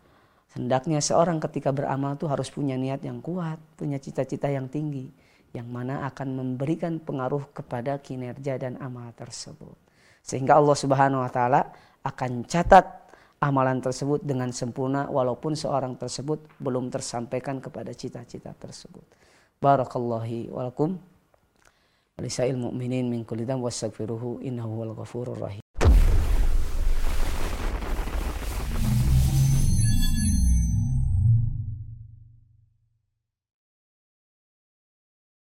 [0.57, 5.11] hendaknya seorang ketika beramal itu harus punya niat yang kuat, punya cita-cita yang tinggi
[5.57, 9.75] yang mana akan memberikan pengaruh kepada kinerja dan amal tersebut.
[10.21, 11.73] Sehingga Allah Subhanahu wa taala
[12.05, 13.08] akan catat
[13.39, 19.05] amalan tersebut dengan sempurna walaupun seorang tersebut belum tersampaikan kepada cita-cita tersebut.
[19.59, 20.99] Barakallahu walakum.
[22.19, 25.63] Walisail mu'minin min kulli dam wastaghfiruhu innahu wal ghafurur rahim.